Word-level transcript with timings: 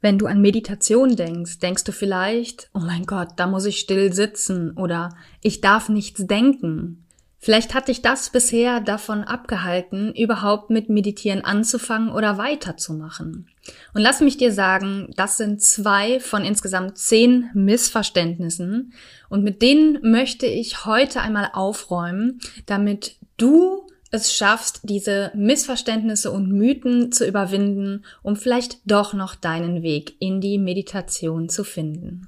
Wenn 0.00 0.18
du 0.18 0.26
an 0.26 0.40
Meditation 0.40 1.16
denkst, 1.16 1.58
denkst 1.58 1.84
du 1.84 1.92
vielleicht, 1.92 2.70
oh 2.72 2.80
mein 2.80 3.04
Gott, 3.04 3.30
da 3.36 3.46
muss 3.46 3.66
ich 3.66 3.78
still 3.78 4.12
sitzen 4.12 4.72
oder 4.76 5.10
ich 5.42 5.60
darf 5.60 5.88
nichts 5.88 6.26
denken. 6.26 7.06
Vielleicht 7.42 7.72
hat 7.72 7.88
dich 7.88 8.02
das 8.02 8.28
bisher 8.28 8.80
davon 8.80 9.24
abgehalten, 9.24 10.12
überhaupt 10.14 10.68
mit 10.68 10.90
Meditieren 10.90 11.42
anzufangen 11.42 12.10
oder 12.10 12.36
weiterzumachen. 12.36 13.48
Und 13.94 14.02
lass 14.02 14.20
mich 14.20 14.36
dir 14.36 14.52
sagen, 14.52 15.10
das 15.16 15.38
sind 15.38 15.62
zwei 15.62 16.20
von 16.20 16.44
insgesamt 16.44 16.98
zehn 16.98 17.48
Missverständnissen 17.54 18.92
und 19.30 19.42
mit 19.42 19.62
denen 19.62 19.98
möchte 20.02 20.46
ich 20.46 20.84
heute 20.84 21.22
einmal 21.22 21.50
aufräumen, 21.54 22.40
damit 22.66 23.16
du 23.38 23.86
es 24.10 24.34
schaffst, 24.34 24.80
diese 24.82 25.30
Missverständnisse 25.34 26.30
und 26.30 26.50
Mythen 26.50 27.12
zu 27.12 27.26
überwinden, 27.26 28.04
um 28.22 28.36
vielleicht 28.36 28.78
doch 28.84 29.12
noch 29.12 29.34
deinen 29.34 29.82
Weg 29.82 30.14
in 30.18 30.40
die 30.40 30.58
Meditation 30.58 31.48
zu 31.48 31.62
finden. 31.64 32.26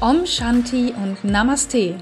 Om 0.00 0.24
Shanti 0.24 0.94
und 0.96 1.24
Namaste. 1.24 1.98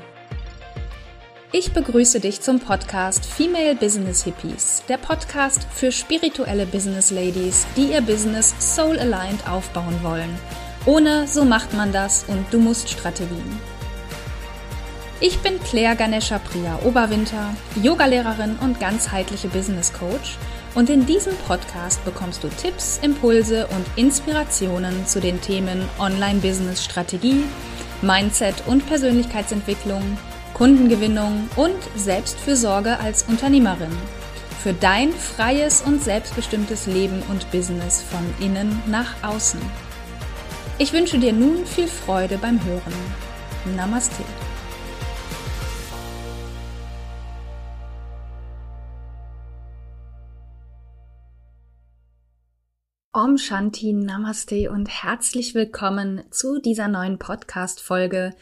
Ich 1.51 1.73
begrüße 1.73 2.21
dich 2.21 2.43
zum 2.43 2.61
Podcast 2.61 3.25
Female 3.25 3.75
Business 3.75 4.23
Hippies, 4.23 4.83
der 4.87 4.99
Podcast 4.99 5.67
für 5.73 5.91
spirituelle 5.91 6.67
Business 6.67 7.11
Ladies, 7.11 7.67
die 7.75 7.93
ihr 7.93 8.03
Business 8.03 8.55
soul 8.61 8.99
aligned 8.99 9.49
aufbauen 9.49 9.99
wollen. 10.03 10.29
Ohne 10.85 11.27
so 11.27 11.47
macht 11.47 11.73
man 11.73 11.91
das 11.91 12.25
und 12.29 12.45
du 12.53 12.59
musst 12.59 12.91
Strategien. 12.91 13.59
Ich 15.21 15.39
bin 15.39 15.59
Claire 15.61 15.97
Ganesha 15.97 16.39
Priya 16.39 16.81
Oberwinter, 16.85 17.55
Yogalehrerin 17.83 18.59
und 18.61 18.79
ganzheitliche 18.79 19.49
Business 19.49 19.91
Coach 19.95 20.37
und 20.75 20.91
in 20.91 21.07
diesem 21.07 21.35
Podcast 21.47 22.05
bekommst 22.05 22.45
du 22.45 22.49
Tipps, 22.49 23.01
Impulse 23.01 23.67
und 23.69 23.87
Inspirationen 23.97 25.07
zu 25.07 25.19
den 25.19 25.41
Themen 25.41 25.89
Online 25.99 26.41
Business 26.41 26.85
Strategie, 26.85 27.43
Mindset 28.03 28.55
und 28.67 28.87
Persönlichkeitsentwicklung 28.87 30.19
Kundengewinnung 30.59 31.49
und 31.55 31.77
Selbstfürsorge 31.95 32.99
als 32.99 33.23
Unternehmerin. 33.23 33.97
Für 34.61 34.73
dein 34.73 35.13
freies 35.13 35.83
und 35.83 36.03
selbstbestimmtes 36.03 36.87
Leben 36.87 37.23
und 37.29 37.49
Business 37.53 38.03
von 38.03 38.45
innen 38.45 38.83
nach 38.89 39.15
außen. 39.23 39.61
Ich 40.79 40.93
wünsche 40.93 41.21
dir 41.21 41.33
nun 41.33 41.65
viel 41.65 41.87
Freude 41.87 42.39
beim 42.39 42.59
Hören. 42.65 42.93
Namaste. 43.77 44.25
Om 53.21 53.37
Shanti 53.37 53.93
Namaste 53.93 54.71
und 54.71 54.89
herzlich 54.89 55.53
willkommen 55.53 56.23
zu 56.31 56.61
dieser 56.61 56.87
neuen 56.87 57.19
Podcast-Folge, 57.19 58.33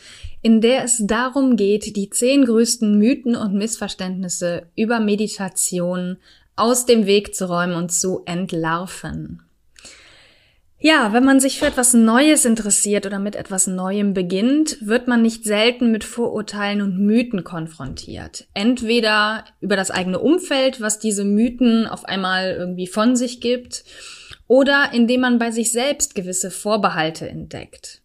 in 0.42 0.60
der 0.60 0.84
es 0.84 0.98
darum 1.02 1.56
geht, 1.56 1.96
die 1.96 2.10
zehn 2.10 2.44
größten 2.44 2.98
Mythen 2.98 3.36
und 3.36 3.54
Missverständnisse 3.54 4.66
über 4.76 5.00
Meditation 5.00 6.18
aus 6.56 6.84
dem 6.84 7.06
Weg 7.06 7.34
zu 7.34 7.48
räumen 7.48 7.74
und 7.74 7.90
zu 7.90 8.20
entlarven. 8.26 9.40
Ja, 10.78 11.14
wenn 11.14 11.24
man 11.24 11.40
sich 11.40 11.58
für 11.58 11.66
etwas 11.66 11.94
Neues 11.94 12.44
interessiert 12.44 13.06
oder 13.06 13.18
mit 13.18 13.34
etwas 13.34 13.66
Neuem 13.66 14.12
beginnt, 14.12 14.76
wird 14.86 15.08
man 15.08 15.22
nicht 15.22 15.44
selten 15.44 15.90
mit 15.90 16.04
Vorurteilen 16.04 16.82
und 16.82 16.98
Mythen 16.98 17.44
konfrontiert. 17.44 18.46
Entweder 18.52 19.46
über 19.62 19.76
das 19.76 19.90
eigene 19.90 20.18
Umfeld, 20.18 20.82
was 20.82 20.98
diese 20.98 21.24
Mythen 21.24 21.86
auf 21.86 22.04
einmal 22.04 22.54
irgendwie 22.58 22.86
von 22.86 23.16
sich 23.16 23.40
gibt, 23.40 23.84
oder 24.48 24.90
indem 24.92 25.20
man 25.20 25.38
bei 25.38 25.50
sich 25.50 25.72
selbst 25.72 26.14
gewisse 26.14 26.50
Vorbehalte 26.50 27.28
entdeckt. 27.28 28.02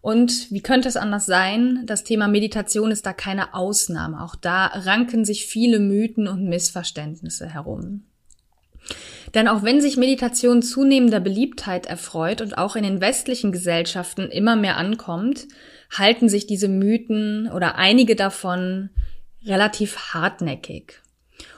Und 0.00 0.50
wie 0.50 0.62
könnte 0.62 0.88
es 0.88 0.96
anders 0.96 1.26
sein? 1.26 1.84
Das 1.86 2.02
Thema 2.02 2.26
Meditation 2.26 2.90
ist 2.90 3.06
da 3.06 3.12
keine 3.12 3.54
Ausnahme. 3.54 4.22
Auch 4.22 4.34
da 4.34 4.66
ranken 4.66 5.24
sich 5.24 5.46
viele 5.46 5.78
Mythen 5.78 6.26
und 6.26 6.44
Missverständnisse 6.48 7.48
herum. 7.48 8.02
Denn 9.34 9.46
auch 9.46 9.62
wenn 9.62 9.80
sich 9.80 9.96
Meditation 9.96 10.60
zunehmender 10.60 11.20
Beliebtheit 11.20 11.86
erfreut 11.86 12.40
und 12.40 12.58
auch 12.58 12.74
in 12.74 12.82
den 12.82 13.00
westlichen 13.00 13.52
Gesellschaften 13.52 14.22
immer 14.22 14.56
mehr 14.56 14.76
ankommt, 14.76 15.46
halten 15.96 16.28
sich 16.28 16.46
diese 16.46 16.68
Mythen 16.68 17.48
oder 17.50 17.76
einige 17.76 18.16
davon 18.16 18.90
relativ 19.44 20.12
hartnäckig. 20.12 21.00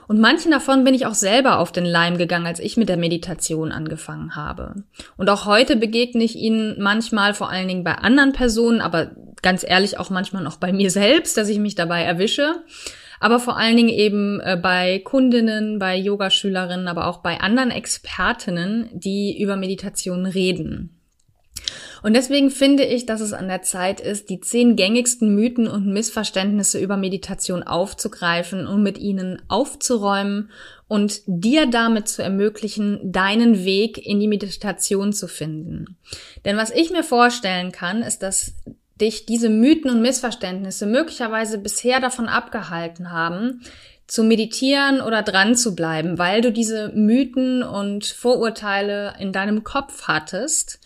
Und 0.07 0.21
manchen 0.21 0.51
davon 0.51 0.85
bin 0.85 0.95
ich 0.95 1.07
auch 1.07 1.15
selber 1.15 1.59
auf 1.59 1.73
den 1.73 1.85
Leim 1.85 2.19
gegangen, 2.19 2.47
als 2.47 2.61
ich 2.61 2.77
mit 2.77 2.89
der 2.89 2.97
Meditation 2.97 3.73
angefangen 3.73 4.37
habe. 4.37 4.85
Und 5.17 5.31
auch 5.31 5.47
heute 5.47 5.77
begegne 5.77 6.25
ich 6.25 6.37
ihnen 6.37 6.81
manchmal, 6.81 7.35
vor 7.35 7.51
allen 7.51 7.69
Dingen 7.69 7.85
bei 7.85 7.95
anderen 7.95 8.33
Personen, 8.33 8.81
aber 8.81 9.13
ganz 9.43 9.65
ehrlich 9.67 9.99
auch 9.99 10.11
manchmal 10.11 10.43
noch 10.43 10.57
bei 10.57 10.73
mir 10.73 10.91
selbst, 10.93 11.37
dass 11.37 11.49
ich 11.49 11.59
mich 11.59 11.75
dabei 11.75 12.03
erwische. 12.03 12.63
Aber 13.21 13.39
vor 13.39 13.57
allen 13.57 13.77
Dingen 13.77 13.89
eben 13.89 14.41
äh, 14.41 14.59
bei 14.61 14.99
Kundinnen, 14.99 15.79
bei 15.79 15.97
Yogaschülerinnen, 15.97 16.89
aber 16.89 17.07
auch 17.07 17.19
bei 17.19 17.41
anderen 17.41 17.71
Expertinnen, 17.71 18.91
die 18.93 19.41
über 19.41 19.57
Meditation 19.57 20.27
reden. 20.27 21.01
Und 22.03 22.15
deswegen 22.15 22.51
finde 22.51 22.85
ich, 22.85 23.07
dass 23.07 23.21
es 23.21 23.33
an 23.33 23.49
der 23.49 23.63
Zeit 23.63 24.01
ist, 24.01 24.29
die 24.29 24.41
zehn 24.41 24.77
gängigsten 24.77 25.35
Mythen 25.35 25.67
und 25.67 25.87
Missverständnisse 25.87 26.79
über 26.79 26.97
Meditation 26.97 27.63
aufzugreifen 27.63 28.67
und 28.67 28.83
mit 28.83 28.99
ihnen 28.99 29.41
aufzuräumen 29.49 30.51
und 30.87 31.23
dir 31.27 31.67
damit 31.67 32.09
zu 32.09 32.23
ermöglichen, 32.23 33.01
deinen 33.11 33.65
Weg 33.65 33.99
in 33.99 34.21
die 34.21 34.29
Meditation 34.29 35.13
zu 35.13 35.29
finden. 35.29 35.97
Denn 36.45 36.57
was 36.57 36.71
ich 36.71 36.91
mir 36.91 37.05
vorstellen 37.05 37.73
kann, 37.73 38.03
ist, 38.03 38.23
dass 38.23 38.55
dich 39.01 39.27
diese 39.27 39.49
Mythen 39.49 39.91
und 39.91 40.03
Missverständnisse 40.03 40.87
möglicherweise 40.87 41.59
bisher 41.59 42.01
davon 42.01 42.29
abgehalten 42.29 43.11
haben, 43.11 43.63
zu 44.07 44.23
meditieren 44.23 45.01
oder 45.01 45.23
dran 45.23 45.57
zu 45.57 45.75
bleiben, 45.75 46.19
weil 46.19 46.41
du 46.41 46.53
diese 46.53 46.91
Mythen 46.95 47.63
und 47.63 48.05
Vorurteile 48.05 49.15
in 49.19 49.33
deinem 49.33 49.65
Kopf 49.65 50.03
hattest 50.09 50.81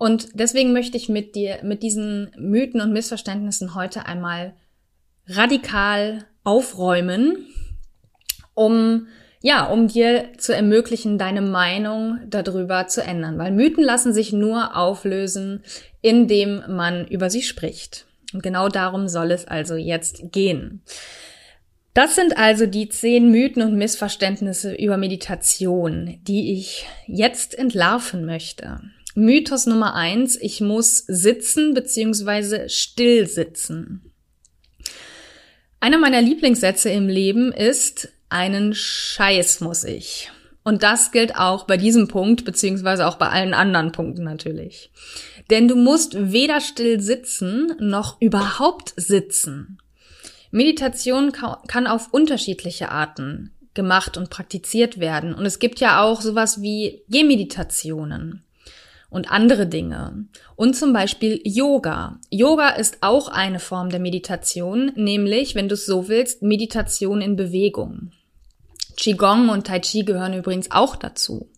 und 0.00 0.28
deswegen 0.32 0.72
möchte 0.72 0.96
ich 0.96 1.10
mit 1.10 1.34
dir, 1.34 1.58
mit 1.62 1.82
diesen 1.82 2.30
Mythen 2.38 2.80
und 2.80 2.90
Missverständnissen 2.90 3.74
heute 3.74 4.06
einmal 4.06 4.54
radikal 5.26 6.24
aufräumen, 6.42 7.46
um 8.54 9.08
ja, 9.42 9.66
um 9.66 9.88
dir 9.88 10.32
zu 10.38 10.54
ermöglichen, 10.54 11.18
deine 11.18 11.42
Meinung 11.42 12.18
darüber 12.28 12.86
zu 12.86 13.02
ändern. 13.02 13.36
Weil 13.36 13.52
Mythen 13.52 13.84
lassen 13.84 14.14
sich 14.14 14.32
nur 14.32 14.74
auflösen, 14.74 15.62
indem 16.00 16.62
man 16.68 17.06
über 17.06 17.28
sie 17.28 17.42
spricht. 17.42 18.06
Und 18.32 18.42
genau 18.42 18.70
darum 18.70 19.06
soll 19.06 19.30
es 19.30 19.46
also 19.46 19.76
jetzt 19.76 20.32
gehen. 20.32 20.82
Das 21.94 22.14
sind 22.14 22.38
also 22.38 22.66
die 22.66 22.88
zehn 22.88 23.30
Mythen 23.30 23.62
und 23.62 23.76
Missverständnisse 23.76 24.74
über 24.74 24.96
Meditation, 24.96 26.20
die 26.22 26.52
ich 26.52 26.86
jetzt 27.06 27.58
entlarven 27.58 28.24
möchte. 28.24 28.80
Mythos 29.16 29.66
Nummer 29.66 29.94
eins, 29.94 30.36
ich 30.40 30.60
muss 30.60 30.98
sitzen 30.98 31.74
bzw. 31.74 32.68
still 32.68 33.26
sitzen. 33.26 34.12
Einer 35.80 35.98
meiner 35.98 36.20
Lieblingssätze 36.20 36.90
im 36.90 37.08
Leben 37.08 37.52
ist, 37.52 38.12
einen 38.28 38.72
Scheiß 38.74 39.60
muss 39.60 39.82
ich. 39.82 40.30
Und 40.62 40.82
das 40.82 41.10
gilt 41.10 41.34
auch 41.36 41.64
bei 41.64 41.76
diesem 41.76 42.06
Punkt, 42.06 42.44
beziehungsweise 42.44 43.06
auch 43.06 43.16
bei 43.16 43.28
allen 43.28 43.54
anderen 43.54 43.92
Punkten 43.92 44.22
natürlich. 44.22 44.92
Denn 45.48 45.66
du 45.66 45.74
musst 45.74 46.32
weder 46.32 46.60
still 46.60 47.00
sitzen 47.00 47.72
noch 47.80 48.20
überhaupt 48.20 48.92
sitzen. 48.96 49.78
Meditation 50.50 51.32
kann 51.32 51.86
auf 51.86 52.12
unterschiedliche 52.12 52.90
Arten 52.90 53.52
gemacht 53.74 54.16
und 54.16 54.30
praktiziert 54.30 54.98
werden. 54.98 55.34
Und 55.34 55.46
es 55.46 55.58
gibt 55.58 55.80
ja 55.80 56.02
auch 56.02 56.20
sowas 56.20 56.60
wie 56.60 57.02
Gehmeditationen 57.08 58.42
und 59.10 59.30
andere 59.30 59.66
Dinge. 59.66 60.26
Und 60.56 60.76
zum 60.76 60.92
Beispiel 60.92 61.40
Yoga. 61.44 62.18
Yoga 62.30 62.70
ist 62.70 62.98
auch 63.00 63.28
eine 63.28 63.60
Form 63.60 63.90
der 63.90 64.00
Meditation, 64.00 64.92
nämlich, 64.94 65.54
wenn 65.54 65.68
du 65.68 65.74
es 65.74 65.86
so 65.86 66.08
willst, 66.08 66.42
Meditation 66.42 67.20
in 67.20 67.36
Bewegung. 67.36 68.12
Qigong 68.96 69.48
und 69.48 69.66
Tai 69.66 69.80
Chi 69.80 70.04
gehören 70.04 70.34
übrigens 70.34 70.70
auch 70.70 70.96
dazu. 70.96 71.48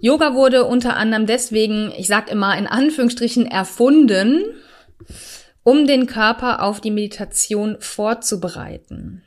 Yoga 0.00 0.34
wurde 0.34 0.64
unter 0.64 0.96
anderem 0.96 1.26
deswegen, 1.26 1.92
ich 1.96 2.08
sag 2.08 2.30
immer 2.30 2.56
in 2.58 2.66
Anführungsstrichen, 2.66 3.46
erfunden, 3.46 4.42
um 5.64 5.86
den 5.86 6.06
Körper 6.06 6.62
auf 6.62 6.80
die 6.80 6.90
Meditation 6.90 7.76
vorzubereiten. 7.80 9.22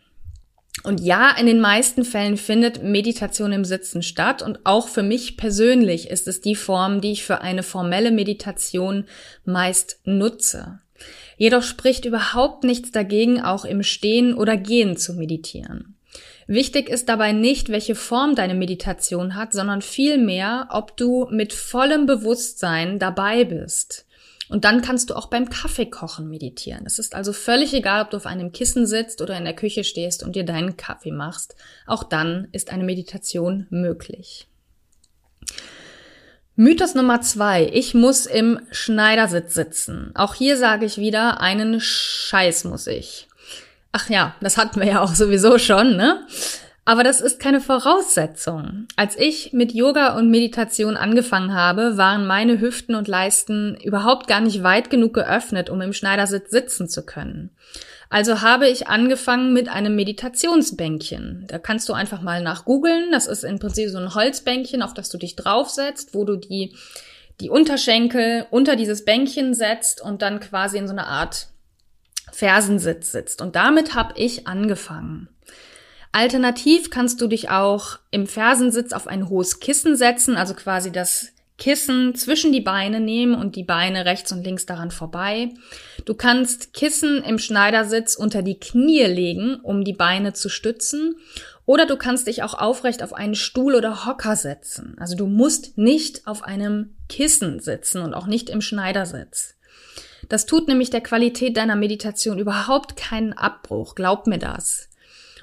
Und 0.83 1.01
ja, 1.01 1.31
in 1.31 1.47
den 1.47 1.59
meisten 1.59 2.05
Fällen 2.05 2.37
findet 2.37 2.83
Meditation 2.83 3.51
im 3.51 3.65
Sitzen 3.65 4.03
statt 4.03 4.43
und 4.43 4.59
auch 4.63 4.87
für 4.87 5.01
mich 5.01 5.35
persönlich 5.35 6.09
ist 6.09 6.27
es 6.27 6.39
die 6.39 6.55
Form, 6.55 7.01
die 7.01 7.11
ich 7.11 7.25
für 7.25 7.41
eine 7.41 7.63
formelle 7.63 8.11
Meditation 8.11 9.05
meist 9.43 9.99
nutze. 10.05 10.79
Jedoch 11.35 11.63
spricht 11.63 12.05
überhaupt 12.05 12.63
nichts 12.63 12.91
dagegen, 12.91 13.41
auch 13.41 13.65
im 13.65 13.83
Stehen 13.83 14.33
oder 14.33 14.55
Gehen 14.55 14.97
zu 14.97 15.13
meditieren. 15.13 15.95
Wichtig 16.47 16.89
ist 16.89 17.09
dabei 17.09 17.33
nicht, 17.33 17.69
welche 17.69 17.93
Form 17.95 18.35
deine 18.35 18.55
Meditation 18.55 19.35
hat, 19.35 19.51
sondern 19.51 19.81
vielmehr, 19.81 20.69
ob 20.71 20.95
du 20.95 21.27
mit 21.29 21.53
vollem 21.53 22.05
Bewusstsein 22.05 22.99
dabei 22.99 23.43
bist. 23.43 24.06
Und 24.49 24.63
dann 24.63 24.81
kannst 24.81 25.09
du 25.09 25.15
auch 25.15 25.27
beim 25.27 25.49
Kaffeekochen 25.49 26.29
meditieren. 26.29 26.85
Es 26.85 26.99
ist 26.99 27.15
also 27.15 27.33
völlig 27.33 27.73
egal, 27.73 28.03
ob 28.03 28.11
du 28.11 28.17
auf 28.17 28.25
einem 28.25 28.51
Kissen 28.51 28.87
sitzt 28.87 29.21
oder 29.21 29.37
in 29.37 29.43
der 29.43 29.55
Küche 29.55 29.83
stehst 29.83 30.23
und 30.23 30.35
dir 30.35 30.45
deinen 30.45 30.77
Kaffee 30.77 31.11
machst. 31.11 31.55
Auch 31.85 32.03
dann 32.03 32.47
ist 32.53 32.71
eine 32.71 32.83
Meditation 32.83 33.67
möglich. 33.69 34.47
Mythos 36.55 36.95
Nummer 36.95 37.21
zwei. 37.21 37.69
Ich 37.71 37.93
muss 37.93 38.25
im 38.25 38.59
Schneidersitz 38.71 39.53
sitzen. 39.53 40.11
Auch 40.15 40.33
hier 40.33 40.57
sage 40.57 40.85
ich 40.85 40.97
wieder, 40.97 41.39
einen 41.39 41.79
Scheiß 41.79 42.63
muss 42.63 42.87
ich. 42.87 43.27
Ach 43.91 44.09
ja, 44.09 44.35
das 44.41 44.57
hatten 44.57 44.79
wir 44.79 44.87
ja 44.87 45.01
auch 45.01 45.13
sowieso 45.13 45.59
schon, 45.59 45.97
ne? 45.97 46.25
Aber 46.87 47.03
das 47.03 47.19
ist 47.19 47.41
keine 47.41 47.59
Voraussetzung. 47.59 48.87
Als 48.95 49.19
ich 49.19 49.51
mit 49.51 49.73
Yoga 49.73 50.15
und 50.15 50.31
Meditation 50.31 50.95
angefangen 50.95 51.53
habe, 51.53 51.97
waren 51.97 52.25
meine 52.25 52.61
Hüften 52.61 52.95
und 52.95 53.09
Leisten 53.09 53.75
überhaupt 53.83 54.29
gar 54.29 54.39
nicht 54.39 54.63
weit 54.63 54.89
genug 54.89 55.13
geöffnet, 55.13 55.69
um 55.69 55.81
im 55.81 55.91
Schneidersitz 55.91 56.49
sitzen 56.49 56.87
zu 56.87 57.05
können. 57.05 57.49
Also 58.09 58.39
habe 58.39 58.69
ich 58.69 58.87
angefangen 58.87 59.51
mit 59.51 59.67
einem 59.67 59.97
Meditationsbänkchen. 59.97 61.43
Da 61.49 61.59
kannst 61.59 61.89
du 61.89 61.93
einfach 61.93 62.21
mal 62.21 62.41
nach 62.41 62.63
googeln. 62.63 63.11
Das 63.11 63.27
ist 63.27 63.43
im 63.43 63.59
Prinzip 63.59 63.89
so 63.89 63.97
ein 63.97 64.15
Holzbänkchen, 64.15 64.81
auf 64.81 64.93
das 64.93 65.09
du 65.09 65.17
dich 65.17 65.35
draufsetzt, 65.35 66.13
wo 66.13 66.23
du 66.23 66.37
die, 66.37 66.73
die 67.41 67.49
Unterschenkel 67.49 68.45
unter 68.49 68.77
dieses 68.77 69.03
Bänkchen 69.03 69.53
setzt 69.53 70.01
und 70.01 70.21
dann 70.21 70.39
quasi 70.39 70.77
in 70.77 70.87
so 70.87 70.93
eine 70.93 71.07
Art 71.07 71.47
Fersensitz 72.31 73.11
sitzt. 73.11 73.41
Und 73.41 73.57
damit 73.57 73.93
habe 73.93 74.13
ich 74.15 74.47
angefangen. 74.47 75.27
Alternativ 76.11 76.89
kannst 76.89 77.21
du 77.21 77.27
dich 77.27 77.49
auch 77.49 77.99
im 78.11 78.27
Fersensitz 78.27 78.93
auf 78.93 79.07
ein 79.07 79.29
hohes 79.29 79.59
Kissen 79.59 79.95
setzen, 79.95 80.35
also 80.35 80.53
quasi 80.53 80.91
das 80.91 81.33
Kissen 81.57 82.13
zwischen 82.13 82.51
die 82.51 82.61
Beine 82.61 82.99
nehmen 82.99 83.33
und 83.33 83.55
die 83.55 83.63
Beine 83.63 84.05
rechts 84.05 84.31
und 84.31 84.43
links 84.43 84.65
daran 84.67 84.91
vorbei. 84.91 85.49
Du 86.05 86.13
kannst 86.13 86.73
Kissen 86.73 87.23
im 87.23 87.39
Schneidersitz 87.39 88.15
unter 88.15 88.43
die 88.43 88.59
Knie 88.59 89.05
legen, 89.05 89.59
um 89.61 89.83
die 89.83 89.93
Beine 89.93 90.33
zu 90.33 90.49
stützen. 90.49 91.15
Oder 91.65 91.85
du 91.85 91.97
kannst 91.97 92.27
dich 92.27 92.43
auch 92.43 92.53
aufrecht 92.53 93.03
auf 93.03 93.13
einen 93.13 93.35
Stuhl 93.35 93.75
oder 93.75 94.05
Hocker 94.05 94.35
setzen. 94.35 94.95
Also 94.99 95.17
du 95.17 95.25
musst 95.25 95.77
nicht 95.77 96.27
auf 96.27 96.43
einem 96.43 96.95
Kissen 97.09 97.59
sitzen 97.59 98.01
und 98.01 98.13
auch 98.13 98.27
nicht 98.27 98.49
im 98.49 98.61
Schneidersitz. 98.61 99.55
Das 100.29 100.45
tut 100.45 100.67
nämlich 100.67 100.91
der 100.91 101.01
Qualität 101.01 101.57
deiner 101.57 101.75
Meditation 101.75 102.37
überhaupt 102.37 102.97
keinen 102.97 103.33
Abbruch. 103.33 103.95
Glaub 103.95 104.27
mir 104.27 104.39
das. 104.39 104.89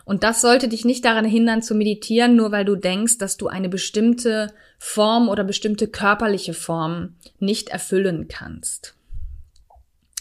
Und 0.05 0.23
das 0.23 0.41
sollte 0.41 0.69
dich 0.69 0.85
nicht 0.85 1.05
daran 1.05 1.25
hindern 1.25 1.62
zu 1.62 1.75
meditieren, 1.75 2.37
nur 2.37 2.53
weil 2.53 2.65
du 2.65 2.77
denkst, 2.77 3.19
dass 3.19 3.37
du 3.37 3.47
eine 3.47 3.69
bestimmte 3.69 4.53
Form 4.79 5.29
oder 5.29 5.45
bestimmte 5.45 5.89
körperliche 5.89 6.53
Form 6.53 7.17
nicht 7.39 7.71
erfüllen 7.71 8.29
kannst. 8.29 8.95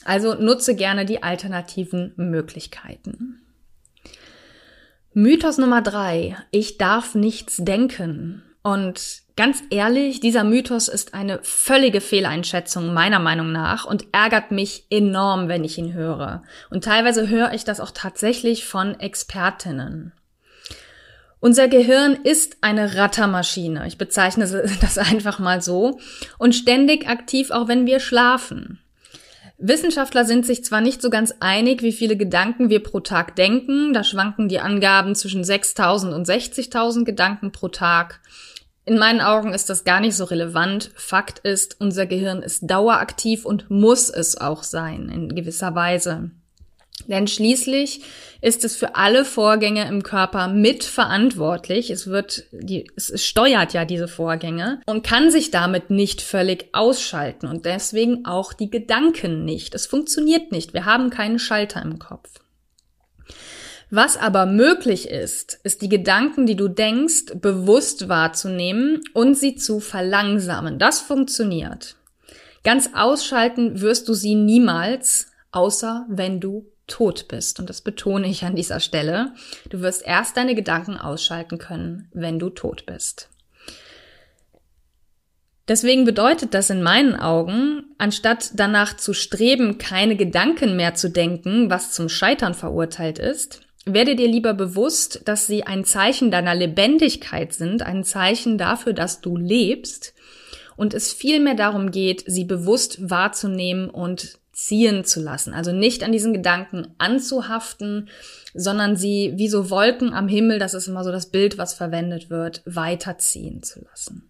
Also 0.06 0.36
nutze 0.36 0.76
gerne 0.76 1.06
die 1.06 1.24
alternativen 1.24 2.14
Möglichkeiten. 2.16 3.42
Mythos 5.14 5.58
Nummer 5.58 5.82
drei. 5.82 6.38
Ich 6.52 6.78
darf 6.78 7.14
nichts 7.14 7.58
denken. 7.58 8.42
Und 8.64 9.23
ganz 9.36 9.64
ehrlich, 9.70 10.20
dieser 10.20 10.44
Mythos 10.44 10.88
ist 10.88 11.14
eine 11.14 11.40
völlige 11.44 12.02
Fehleinschätzung 12.02 12.94
meiner 12.94 13.20
Meinung 13.20 13.52
nach 13.52 13.86
und 13.86 14.06
ärgert 14.12 14.52
mich 14.52 14.86
enorm, 14.90 15.48
wenn 15.48 15.64
ich 15.64 15.78
ihn 15.78 15.94
höre. 15.94 16.44
Und 16.70 16.84
teilweise 16.84 17.30
höre 17.30 17.54
ich 17.54 17.64
das 17.64 17.80
auch 17.80 17.92
tatsächlich 17.92 18.66
von 18.66 19.00
Expertinnen. 19.00 20.14
Unser 21.40 21.68
Gehirn 21.68 22.14
ist 22.24 22.58
eine 22.62 22.96
Rattermaschine. 22.96 23.86
Ich 23.88 23.98
bezeichne 23.98 24.46
das 24.82 24.98
einfach 24.98 25.40
mal 25.40 25.62
so. 25.62 26.00
Und 26.38 26.56
ständig 26.56 27.10
aktiv, 27.10 27.52
auch 27.52 27.68
wenn 27.68 27.86
wir 27.86 28.00
schlafen. 28.00 28.80
Wissenschaftler 29.58 30.26
sind 30.26 30.46
sich 30.46 30.64
zwar 30.64 30.82
nicht 30.82 31.02
so 31.02 31.10
ganz 31.10 31.36
einig, 31.40 31.82
wie 31.82 31.92
viele 31.92 32.18
Gedanken 32.18 32.70
wir 32.70 32.82
pro 32.82 33.00
Tag 33.02 33.36
denken. 33.36 33.94
Da 33.94 34.04
schwanken 34.04 34.48
die 34.48 34.60
Angaben 34.60 35.16
zwischen 35.16 35.44
6000 35.44 36.14
und 36.14 36.28
60.000 36.28 37.04
Gedanken 37.04 37.52
pro 37.52 37.68
Tag. 37.68 38.20
In 38.86 38.98
meinen 38.98 39.22
Augen 39.22 39.54
ist 39.54 39.70
das 39.70 39.86
gar 39.86 40.02
nicht 40.02 40.16
so 40.16 40.26
relevant. 40.26 40.92
Fakt 40.96 41.40
ist, 41.40 41.78
unser 41.80 42.06
Gehirn 42.06 42.42
ist 42.42 42.70
daueraktiv 42.70 43.46
und 43.46 43.70
muss 43.70 44.10
es 44.10 44.38
auch 44.38 44.64
sein, 44.64 45.10
in 45.10 45.36
gewisser 45.36 45.74
Weise. 45.74 46.32
Denn 47.08 47.28
schließlich 47.28 48.02
ist 48.42 48.64
es 48.64 48.76
für 48.76 48.96
alle 48.96 49.26
Vorgänge 49.26 49.88
im 49.88 50.04
Körper 50.04 50.48
mitverantwortlich. 50.48 51.90
Es 51.90 52.08
wird, 52.08 52.44
die, 52.52 52.90
es 52.96 53.26
steuert 53.26 53.74
ja 53.74 53.84
diese 53.86 54.08
Vorgänge 54.08 54.82
und 54.86 55.06
kann 55.06 55.32
sich 55.32 55.50
damit 55.50 55.90
nicht 55.90 56.22
völlig 56.22 56.70
ausschalten 56.74 57.48
und 57.48 57.66
deswegen 57.66 58.26
auch 58.26 58.54
die 58.54 58.70
Gedanken 58.70 59.44
nicht. 59.44 59.76
Es 59.76 59.86
funktioniert 59.86 60.52
nicht. 60.52 60.74
Wir 60.74 60.86
haben 60.86 61.10
keinen 61.10 61.40
Schalter 61.40 61.82
im 61.82 62.00
Kopf. 62.00 62.30
Was 63.96 64.18
aber 64.18 64.48
möglich 64.48 65.08
ist, 65.08 65.60
ist 65.62 65.84
die 65.84 65.88
Gedanken, 65.88 66.48
die 66.48 66.56
du 66.56 66.68
denkst, 66.68 67.26
bewusst 67.36 68.10
wahrzunehmen 68.10 69.04
und 69.14 69.38
sie 69.38 69.54
zu 69.54 69.80
verlangsamen. 69.80 70.80
Das 70.80 71.00
funktioniert. 71.00 71.96
Ganz 72.64 72.90
ausschalten 72.96 73.82
wirst 73.82 74.10
du 74.10 74.16
sie 74.16 74.34
niemals, 74.34 75.28
außer 75.52 76.08
wenn 76.10 76.40
du 76.40 76.66
tot 76.88 77.28
bist. 77.28 77.60
Und 77.60 77.70
das 77.70 77.82
betone 77.82 78.26
ich 78.26 78.44
an 78.46 78.56
dieser 78.56 78.80
Stelle. 78.80 79.36
Du 79.70 79.82
wirst 79.82 80.04
erst 80.04 80.38
deine 80.38 80.56
Gedanken 80.56 80.98
ausschalten 80.98 81.60
können, 81.60 82.10
wenn 82.14 82.40
du 82.40 82.50
tot 82.50 82.88
bist. 82.88 83.30
Deswegen 85.68 86.04
bedeutet 86.04 86.56
das 86.56 86.72
in 86.72 86.82
meinen 86.82 87.16
Augen, 87.16 87.84
anstatt 88.00 88.54
danach 88.56 88.98
zu 88.98 89.14
streben, 89.14 89.78
keine 89.78 90.16
Gedanken 90.16 90.76
mehr 90.76 90.96
zu 90.96 91.12
denken, 91.12 91.70
was 91.70 91.92
zum 91.92 92.10
Scheitern 92.10 92.56
verurteilt 92.56 93.20
ist, 93.20 93.62
werde 93.86 94.16
dir 94.16 94.28
lieber 94.28 94.54
bewusst, 94.54 95.22
dass 95.26 95.48
sie 95.48 95.64
ein 95.64 95.86
Zeichen 95.86 96.32
deiner 96.32 96.56
Lebendigkeit 96.56 97.54
sind, 97.54 97.82
ein 97.82 98.04
Zeichen 98.04 98.58
dafür, 98.58 98.94
dass 98.94 99.22
du 99.22 99.36
lebst 99.36 100.14
und 100.76 100.94
es 100.94 101.14
vielmehr 101.14 101.56
darum 101.56 101.92
geht, 101.92 102.24
sie 102.26 102.46
bewusst 102.46 103.10
wahrzunehmen 103.10 103.90
und 103.90 104.40
ziehen 104.54 105.04
zu 105.04 105.22
lassen. 105.22 105.54
Also 105.54 105.72
nicht 105.72 106.04
an 106.04 106.12
diesen 106.12 106.34
Gedanken 106.34 106.94
anzuhaften, 106.98 108.10
sondern 108.54 108.96
sie 108.96 109.34
wie 109.36 109.50
so 109.50 109.70
Wolken 109.70 110.14
am 110.14 110.28
Himmel, 110.28 110.60
das 110.60 110.74
ist 110.74 110.88
immer 110.88 111.04
so 111.04 111.12
das 111.12 111.32
Bild, 111.32 111.58
was 111.58 111.74
verwendet 111.74 112.30
wird, 112.30 112.62
weiterziehen 112.66 113.64
zu 113.64 113.84
lassen. 113.84 114.30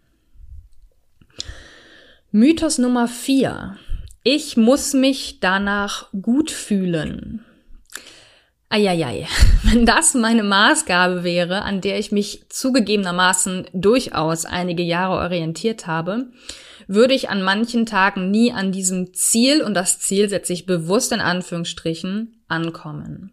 Mythos 2.32 2.78
Nummer 2.78 3.08
vier. 3.08 3.78
Ich 4.24 4.56
muss 4.58 4.94
mich 4.94 5.40
danach 5.42 6.08
gut 6.14 6.50
fühlen. 6.50 7.46
Eieiei, 8.74 9.28
wenn 9.64 9.86
das 9.86 10.16
meine 10.16 10.42
Maßgabe 10.42 11.24
wäre, 11.24 11.62
an 11.62 11.80
der 11.80 12.00
ich 12.00 12.12
mich 12.12 12.46
zugegebenermaßen 12.50 13.68
durchaus 13.72 14.46
einige 14.46 14.82
Jahre 14.82 15.18
orientiert 15.24 15.86
habe, 15.86 16.32
würde 16.88 17.14
ich 17.14 17.30
an 17.30 17.44
manchen 17.44 17.86
Tagen 17.86 18.32
nie 18.32 18.52
an 18.52 18.72
diesem 18.72 19.14
Ziel, 19.14 19.62
und 19.62 19.76
das 19.76 20.00
Ziel 20.00 20.28
setze 20.28 20.54
ich 20.54 20.66
bewusst 20.66 21.12
in 21.12 21.20
Anführungsstrichen, 21.20 22.44
ankommen. 22.48 23.32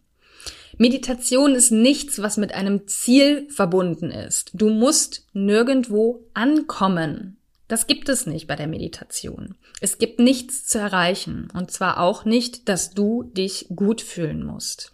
Meditation 0.76 1.54
ist 1.54 1.72
nichts, 1.72 2.20
was 2.20 2.36
mit 2.36 2.54
einem 2.54 2.86
Ziel 2.86 3.48
verbunden 3.48 4.10
ist. 4.10 4.50
Du 4.52 4.68
musst 4.68 5.26
nirgendwo 5.32 6.26
ankommen. 6.34 7.38
Das 7.66 7.86
gibt 7.86 8.10
es 8.10 8.26
nicht 8.26 8.46
bei 8.46 8.56
der 8.56 8.66
Meditation. 8.66 9.54
Es 9.80 9.96
gibt 9.96 10.20
nichts 10.20 10.66
zu 10.66 10.78
erreichen, 10.78 11.48
und 11.54 11.70
zwar 11.70 11.98
auch 11.98 12.26
nicht, 12.26 12.68
dass 12.68 12.90
du 12.92 13.22
dich 13.22 13.68
gut 13.74 14.02
fühlen 14.02 14.44
musst. 14.44 14.92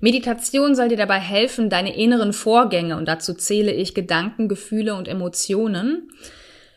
Meditation 0.00 0.74
soll 0.74 0.88
dir 0.88 0.96
dabei 0.96 1.18
helfen, 1.18 1.70
deine 1.70 1.96
inneren 1.96 2.32
Vorgänge, 2.32 2.96
und 2.96 3.06
dazu 3.06 3.34
zähle 3.34 3.72
ich 3.72 3.94
Gedanken, 3.94 4.48
Gefühle 4.48 4.94
und 4.94 5.08
Emotionen, 5.08 6.10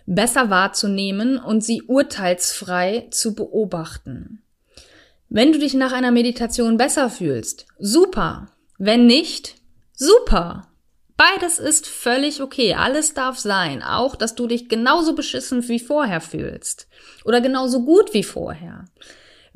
besser 0.06 0.50
wahrzunehmen 0.50 1.38
und 1.38 1.64
sie 1.64 1.84
urteilsfrei 1.84 3.08
zu 3.12 3.36
beobachten. 3.36 4.42
Wenn 5.30 5.52
du 5.52 5.60
dich 5.60 5.76
nach 5.76 5.92
einer 5.92 6.12
Meditation 6.12 6.78
besser 6.78 7.10
fühlst, 7.10 7.68
super. 7.78 8.48
Wenn 8.80 9.06
nicht, 9.06 9.56
super. 9.94 10.70
Beides 11.16 11.60
ist 11.60 11.86
völlig 11.86 12.42
okay. 12.42 12.74
Alles 12.74 13.14
darf 13.14 13.38
sein. 13.38 13.84
Auch, 13.84 14.16
dass 14.16 14.36
du 14.36 14.48
dich 14.48 14.70
genauso 14.70 15.14
beschissen 15.14 15.68
wie 15.68 15.80
vorher 15.80 16.22
fühlst. 16.22 16.88
Oder 17.26 17.42
genauso 17.42 17.84
gut 17.84 18.14
wie 18.14 18.24
vorher. 18.24 18.86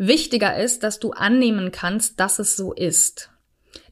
Wichtiger 0.07 0.57
ist, 0.57 0.83
dass 0.83 0.99
du 0.99 1.11
annehmen 1.11 1.71
kannst, 1.71 2.19
dass 2.19 2.39
es 2.39 2.55
so 2.55 2.73
ist. 2.73 3.29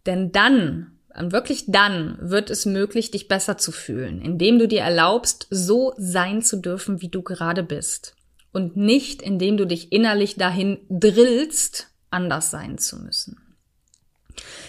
Denn 0.06 0.32
dann, 0.32 1.00
wirklich 1.16 1.66
dann, 1.68 2.18
wird 2.22 2.50
es 2.50 2.66
möglich, 2.66 3.12
dich 3.12 3.28
besser 3.28 3.58
zu 3.58 3.72
fühlen, 3.72 4.22
indem 4.22 4.60
du 4.60 4.68
dir 4.68 4.82
erlaubst, 4.82 5.48
so 5.50 5.94
sein 5.98 6.42
zu 6.42 6.58
dürfen, 6.58 7.02
wie 7.02 7.10
du 7.10 7.22
gerade 7.22 7.64
bist. 7.64 8.16
und 8.54 8.76
nicht 8.76 9.22
indem 9.22 9.58
du 9.58 9.66
dich 9.66 9.92
innerlich 9.92 10.36
dahin 10.36 10.80
drillst, 10.90 11.88
anders 12.10 12.52
sein 12.52 12.78
zu 12.78 12.98
müssen. 12.98 13.51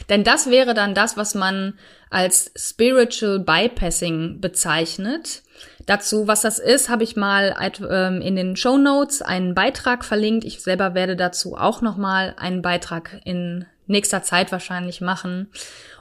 Denn 0.09 0.25
das 0.25 0.51
wäre 0.51 0.75
dann 0.75 0.95
das, 0.95 1.17
was 1.17 1.35
man 1.35 1.75
als 2.11 2.51
Spiritual 2.57 3.39
Bypassing 3.39 4.41
bezeichnet. 4.41 5.43
Dazu, 5.87 6.29
was 6.29 6.43
das 6.43 6.59
ist, 6.59 6.89
habe 6.89 7.03
ich 7.03 7.17
mal 7.17 7.57
ähm, 7.91 8.21
in 8.21 8.37
den 8.37 8.57
Show 8.57 8.77
Notes 8.77 9.23
einen 9.23 9.55
Beitrag 9.55 10.05
verlinkt. 10.05 10.45
Ich 10.45 10.63
selber 10.63 10.95
werde 10.95 11.17
dazu 11.17 11.57
auch 11.57 11.81
nochmal 11.81 12.35
einen 12.37 12.63
Beitrag 12.63 13.21
in 13.25 13.67
nächster 13.87 14.23
Zeit 14.23 14.53
wahrscheinlich 14.53 15.01
machen. 15.01 15.49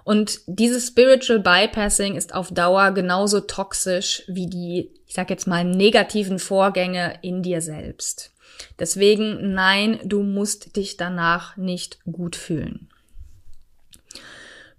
Und 0.03 0.39
dieses 0.47 0.87
Spiritual 0.87 1.39
Bypassing 1.39 2.15
ist 2.15 2.33
auf 2.33 2.51
Dauer 2.51 2.91
genauso 2.91 3.41
toxisch 3.41 4.23
wie 4.27 4.47
die, 4.47 4.91
ich 5.07 5.13
sag 5.13 5.29
jetzt 5.29 5.47
mal, 5.47 5.63
negativen 5.63 6.39
Vorgänge 6.39 7.19
in 7.21 7.43
dir 7.43 7.61
selbst. 7.61 8.33
Deswegen, 8.79 9.53
nein, 9.53 9.99
du 10.03 10.23
musst 10.23 10.75
dich 10.75 10.97
danach 10.97 11.57
nicht 11.57 11.99
gut 12.11 12.35
fühlen. 12.35 12.90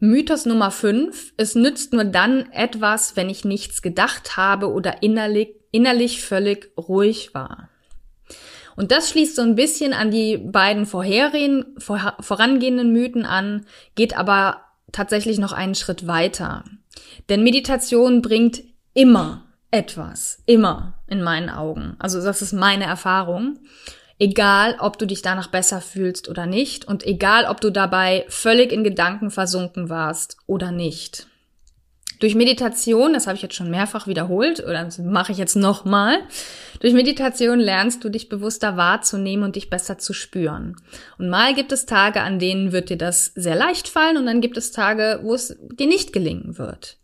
Mythos 0.05 0.47
Nummer 0.47 0.73
5. 0.73 1.35
Es 1.37 1.55
nützt 1.55 1.93
nur 1.93 2.03
dann 2.03 2.51
etwas, 2.51 3.15
wenn 3.15 3.31
ich 3.31 3.45
nichts 3.45 3.83
gedacht 3.83 4.37
habe 4.37 4.73
oder 4.73 5.01
innerlich, 5.01 5.51
innerlich 5.71 6.23
völlig 6.23 6.73
ruhig 6.77 7.35
war. 7.35 7.69
Und 8.75 8.91
das 8.91 9.11
schließt 9.11 9.37
so 9.37 9.43
ein 9.43 9.55
bisschen 9.55 9.93
an 9.93 10.11
die 10.11 10.39
beiden 10.39 10.87
vorherigen, 10.87 11.77
vor, 11.79 12.17
vorangehenden 12.19 12.93
Mythen 12.93 13.25
an, 13.25 13.65
geht 13.95 14.19
aber 14.19 14.63
tatsächlich 14.91 15.39
noch 15.39 15.53
einen 15.53 15.77
Schritt 15.77 16.09
weiter. 16.09 16.65
Denn 17.29 17.45
Meditation 17.45 18.23
bringt 18.23 18.65
immer 18.95 19.45
etwas, 19.71 20.43
immer 20.47 20.95
in 21.07 21.23
meinen 21.23 21.49
Augen. 21.49 21.95
Also 22.01 22.21
das 22.21 22.43
ist 22.43 22.53
meine 22.53 22.87
Erfahrung. 22.87 23.61
Egal, 24.23 24.77
ob 24.79 25.01
du 25.01 25.07
dich 25.09 25.21
danach 25.21 25.49
besser 25.49 25.81
fühlst 25.81 26.29
oder 26.29 26.47
nicht 26.47 26.87
und 26.87 27.05
egal, 27.05 27.47
ob 27.47 27.61
du 27.61 27.71
dabei 27.71 28.25
völlig 28.29 28.71
in 28.71 28.85
Gedanken 28.85 29.33
versunken 29.33 29.89
warst 29.89 30.37
oder 30.47 30.71
nicht. 30.71 31.27
Durch 32.21 32.37
Meditation, 32.37 33.15
das 33.15 33.27
habe 33.27 33.35
ich 33.35 33.43
jetzt 33.43 33.57
schon 33.57 33.69
mehrfach 33.69 34.07
wiederholt 34.07 34.61
oder 34.61 34.85
das 34.85 34.99
mache 34.99 35.33
ich 35.33 35.39
jetzt 35.39 35.57
nochmal, 35.57 36.21
durch 36.79 36.95
Meditation 36.95 37.59
lernst 37.59 38.05
du 38.05 38.11
dich 38.11 38.29
bewusster 38.29 38.77
wahrzunehmen 38.77 39.45
und 39.45 39.57
dich 39.57 39.71
besser 39.71 39.99
zu 39.99 40.13
spüren. 40.13 40.77
Und 41.19 41.29
mal 41.29 41.53
gibt 41.53 41.73
es 41.73 41.85
Tage, 41.85 42.21
an 42.21 42.39
denen 42.39 42.71
wird 42.71 42.91
dir 42.91 42.99
das 42.99 43.33
sehr 43.35 43.57
leicht 43.57 43.89
fallen 43.89 44.19
und 44.19 44.27
dann 44.27 44.41
gibt 44.41 44.57
es 44.57 44.71
Tage, 44.71 45.19
wo 45.25 45.35
es 45.35 45.57
dir 45.73 45.89
nicht 45.89 46.13
gelingen 46.13 46.59
wird. 46.59 46.97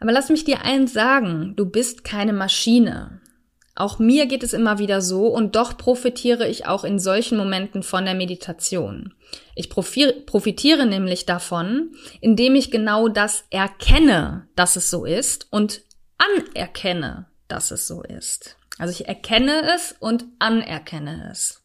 Aber 0.00 0.12
lass 0.12 0.28
mich 0.28 0.44
dir 0.44 0.66
eins 0.66 0.92
sagen, 0.92 1.54
du 1.56 1.64
bist 1.64 2.04
keine 2.04 2.34
Maschine. 2.34 3.19
Auch 3.80 3.98
mir 3.98 4.26
geht 4.26 4.42
es 4.42 4.52
immer 4.52 4.78
wieder 4.78 5.00
so 5.00 5.26
und 5.28 5.56
doch 5.56 5.78
profitiere 5.78 6.46
ich 6.46 6.66
auch 6.66 6.84
in 6.84 6.98
solchen 6.98 7.38
Momenten 7.38 7.82
von 7.82 8.04
der 8.04 8.14
Meditation. 8.14 9.14
Ich 9.54 9.70
profitiere 9.70 10.84
nämlich 10.84 11.24
davon, 11.24 11.94
indem 12.20 12.56
ich 12.56 12.70
genau 12.70 13.08
das 13.08 13.44
erkenne, 13.48 14.46
dass 14.54 14.76
es 14.76 14.90
so 14.90 15.06
ist 15.06 15.46
und 15.50 15.80
anerkenne, 16.18 17.26
dass 17.48 17.70
es 17.70 17.86
so 17.86 18.02
ist. 18.02 18.58
Also 18.76 18.92
ich 18.92 19.08
erkenne 19.08 19.62
es 19.74 19.94
und 19.98 20.26
anerkenne 20.38 21.30
es. 21.30 21.62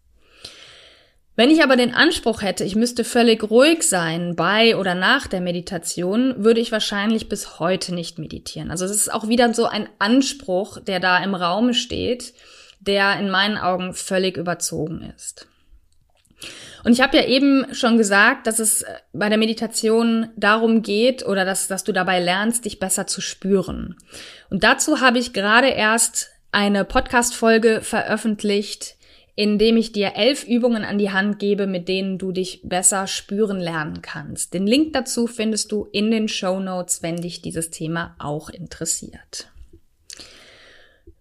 Wenn 1.35 1.49
ich 1.49 1.61
aber 1.61 1.75
den 1.75 1.93
Anspruch 1.93 2.41
hätte, 2.41 2.63
ich 2.63 2.75
müsste 2.75 3.03
völlig 3.03 3.43
ruhig 3.49 3.83
sein 3.83 4.35
bei 4.35 4.77
oder 4.77 4.95
nach 4.95 5.27
der 5.27 5.41
Meditation, 5.41 6.33
würde 6.37 6.61
ich 6.61 6.71
wahrscheinlich 6.71 7.27
bis 7.27 7.59
heute 7.59 7.93
nicht 7.93 8.17
meditieren. 8.19 8.71
Also 8.71 8.85
es 8.85 8.91
ist 8.91 9.13
auch 9.13 9.27
wieder 9.27 9.53
so 9.53 9.65
ein 9.65 9.89
Anspruch, 9.99 10.79
der 10.79 11.01
da 11.01 11.21
im 11.21 11.35
Raum 11.35 11.73
steht, 11.73 12.33
der 12.79 13.19
in 13.19 13.29
meinen 13.29 13.57
Augen 13.57 13.93
völlig 13.93 14.37
überzogen 14.37 15.13
ist. 15.15 15.47
Und 16.85 16.91
ich 16.91 17.01
habe 17.01 17.17
ja 17.17 17.25
eben 17.25 17.65
schon 17.73 17.97
gesagt, 17.97 18.45
dass 18.47 18.59
es 18.59 18.85
bei 19.11 19.27
der 19.27 19.39
Meditation 19.39 20.29
darum 20.37 20.83
geht 20.83 21.25
oder 21.25 21.43
dass, 21.43 21.67
dass 21.67 21.83
du 21.83 21.91
dabei 21.91 22.19
lernst, 22.19 22.63
dich 22.63 22.79
besser 22.79 23.07
zu 23.07 23.21
spüren. 23.21 23.97
Und 24.49 24.63
dazu 24.63 25.01
habe 25.01 25.17
ich 25.17 25.33
gerade 25.33 25.69
erst 25.69 26.29
eine 26.51 26.85
Podcast-Folge 26.85 27.81
veröffentlicht, 27.81 28.94
indem 29.35 29.75
ich 29.75 29.91
dir 29.91 30.13
elf 30.15 30.45
Übungen 30.45 30.85
an 30.85 30.97
die 30.97 31.11
Hand 31.11 31.39
gebe, 31.39 31.67
mit 31.67 31.87
denen 31.89 32.17
du 32.17 32.31
dich 32.31 32.61
besser 32.63 33.05
spüren 33.05 33.59
lernen 33.59 34.01
kannst. 34.01 34.53
Den 34.53 34.65
Link 34.65 34.93
dazu 34.93 35.27
findest 35.27 35.71
du 35.71 35.87
in 35.91 36.09
den 36.09 36.27
Show 36.27 36.59
Notes, 36.59 37.03
wenn 37.03 37.17
dich 37.17 37.41
dieses 37.41 37.69
Thema 37.69 38.15
auch 38.17 38.49
interessiert. 38.49 39.51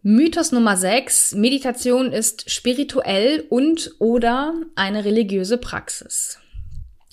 Mythos 0.02 0.52
Nummer 0.52 0.76
6. 0.76 1.34
Meditation 1.34 2.12
ist 2.12 2.50
spirituell 2.50 3.46
und 3.48 3.92
oder 3.98 4.54
eine 4.76 5.04
religiöse 5.04 5.58
Praxis. 5.58 6.38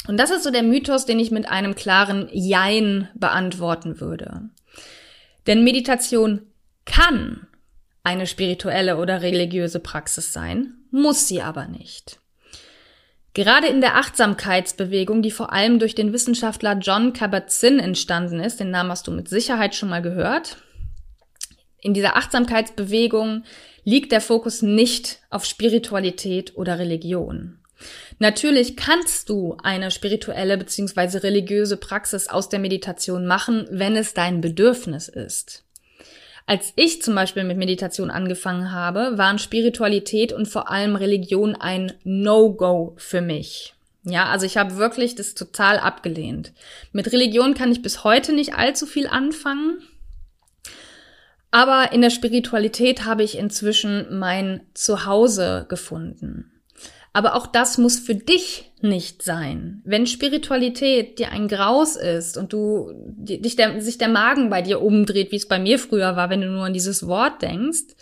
Und 0.08 0.17
das 0.17 0.29
ist 0.29 0.43
so 0.43 0.51
der 0.51 0.63
Mythos, 0.63 1.05
den 1.05 1.20
ich 1.20 1.31
mit 1.31 1.50
einem 1.50 1.75
klaren 1.75 2.27
Jein 2.31 3.08
beantworten 3.15 4.00
würde. 4.00 4.50
Denn 5.48 5.63
Meditation 5.63 6.41
kann 6.86 7.48
eine 8.03 8.27
spirituelle 8.27 8.98
oder 8.98 9.22
religiöse 9.22 9.79
Praxis 9.79 10.34
sein, 10.34 10.74
muss 10.91 11.27
sie 11.27 11.41
aber 11.41 11.67
nicht. 11.67 12.20
Gerade 13.34 13.67
in 13.67 13.79
der 13.79 13.96
Achtsamkeitsbewegung, 13.96 15.22
die 15.22 15.31
vor 15.31 15.53
allem 15.53 15.79
durch 15.79 15.96
den 15.96 16.12
Wissenschaftler 16.12 16.77
John 16.79 17.13
Kabat-Zinn 17.13 17.79
entstanden 17.79 18.41
ist, 18.41 18.60
den 18.60 18.72
Namen 18.72 18.91
hast 18.91 19.08
du 19.08 19.12
mit 19.12 19.29
Sicherheit 19.29 19.74
schon 19.74 19.89
mal 19.89 20.01
gehört, 20.01 20.58
in 21.81 21.93
dieser 21.93 22.15
Achtsamkeitsbewegung 22.15 23.43
liegt 23.84 24.12
der 24.12 24.22
Fokus 24.22 24.62
nicht 24.62 25.20
auf 25.29 25.46
Spiritualität 25.46 26.55
oder 26.55 26.77
Religion. 26.77 27.58
Natürlich 28.20 28.77
kannst 28.77 29.29
du 29.29 29.58
eine 29.63 29.89
spirituelle 29.89 30.58
bzw. 30.58 31.17
religiöse 31.20 31.77
Praxis 31.77 32.27
aus 32.27 32.50
der 32.50 32.60
Meditation 32.60 33.25
machen, 33.25 33.65
wenn 33.72 33.96
es 33.96 34.13
dein 34.13 34.41
Bedürfnis 34.41 35.08
ist. 35.08 35.63
Als 36.51 36.74
ich 36.75 37.01
zum 37.01 37.15
Beispiel 37.15 37.46
mit 37.46 37.55
Meditation 37.55 38.12
angefangen 38.12 38.74
habe, 38.74 39.17
waren 39.17 39.39
Spiritualität 39.39 40.34
und 40.34 40.50
vor 40.50 40.70
allem 40.70 40.98
Religion 40.98 41.55
ein 41.55 41.93
No-Go 42.03 42.93
für 42.98 43.22
mich. 43.22 43.74
Ja, 44.03 44.25
also 44.25 44.46
ich 44.46 44.58
habe 44.58 44.75
wirklich 44.75 45.15
das 45.15 45.34
total 45.34 45.79
abgelehnt. 45.79 46.51
Mit 46.91 47.10
Religion 47.13 47.53
kann 47.53 47.72
ich 47.72 47.81
bis 47.81 48.03
heute 48.03 48.34
nicht 48.34 48.53
allzu 48.53 48.86
viel 48.86 49.08
anfangen. 49.08 49.81
Aber 51.51 51.93
in 51.93 52.01
der 52.01 52.10
Spiritualität 52.10 53.05
habe 53.05 53.24
ich 53.24 53.38
inzwischen 53.38 54.20
mein 54.20 54.60
Zuhause 54.74 55.65
gefunden. 55.70 56.50
Aber 57.13 57.36
auch 57.36 57.46
das 57.46 57.77
muss 57.77 58.00
für 58.00 58.15
dich 58.15 58.72
nicht 58.82 59.22
sein. 59.22 59.82
Wenn 59.84 60.08
Spiritualität 60.08 61.20
dir 61.20 61.32
ein 61.32 61.48
Graus 61.48 61.96
ist 61.98 62.38
und 62.38 62.53
du 62.53 62.91
dich 63.18 63.56
der, 63.56 63.82
sich 63.82 63.98
der 63.98 64.08
Magen 64.08 64.50
bei 64.50 64.62
dir 64.62 64.82
umdreht, 64.82 65.32
wie 65.32 65.36
es 65.36 65.48
bei 65.48 65.60
mir 65.60 65.77
früher 65.77 66.15
war, 66.15 66.30
wenn 66.30 66.41
du 66.41 66.48
nur 66.48 66.65
an 66.65 66.74
dieses 66.74 67.06
Wort 67.08 67.41
denkst, 67.41 67.96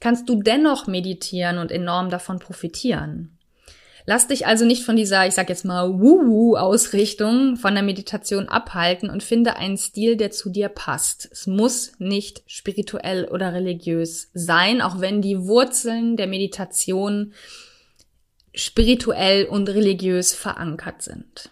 kannst 0.00 0.28
du 0.28 0.42
dennoch 0.42 0.88
meditieren 0.88 1.58
und 1.58 1.70
enorm 1.70 2.10
davon 2.10 2.38
profitieren. 2.38 3.36
Lass 4.08 4.28
dich 4.28 4.46
also 4.46 4.64
nicht 4.64 4.84
von 4.84 4.94
dieser, 4.94 5.26
ich 5.26 5.34
sag 5.34 5.48
jetzt 5.48 5.64
mal, 5.64 5.98
Woo-Woo-Ausrichtung 5.98 7.56
von 7.56 7.74
der 7.74 7.82
Meditation 7.82 8.48
abhalten 8.48 9.10
und 9.10 9.24
finde 9.24 9.56
einen 9.56 9.76
Stil, 9.76 10.16
der 10.16 10.30
zu 10.30 10.48
dir 10.48 10.68
passt. 10.68 11.28
Es 11.32 11.48
muss 11.48 11.92
nicht 11.98 12.42
spirituell 12.46 13.24
oder 13.24 13.52
religiös 13.52 14.30
sein, 14.32 14.80
auch 14.80 15.00
wenn 15.00 15.22
die 15.22 15.46
Wurzeln 15.46 16.16
der 16.16 16.28
Meditation 16.28 17.32
spirituell 18.56 19.44
und 19.44 19.68
religiös 19.68 20.34
verankert 20.34 21.02
sind. 21.02 21.50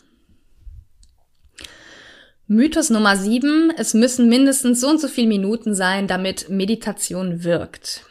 Mythos 2.47 2.91
Nummer 2.91 3.17
sieben: 3.17 3.73
Es 3.77 3.95
müssen 3.95 4.29
mindestens 4.29 4.81
so 4.81 4.89
und 4.89 5.01
so 5.01 5.09
viele 5.09 5.29
Minuten 5.29 5.75
sein, 5.75 6.09
damit 6.09 6.49
Meditation 6.49 7.45
wirkt. 7.45 8.03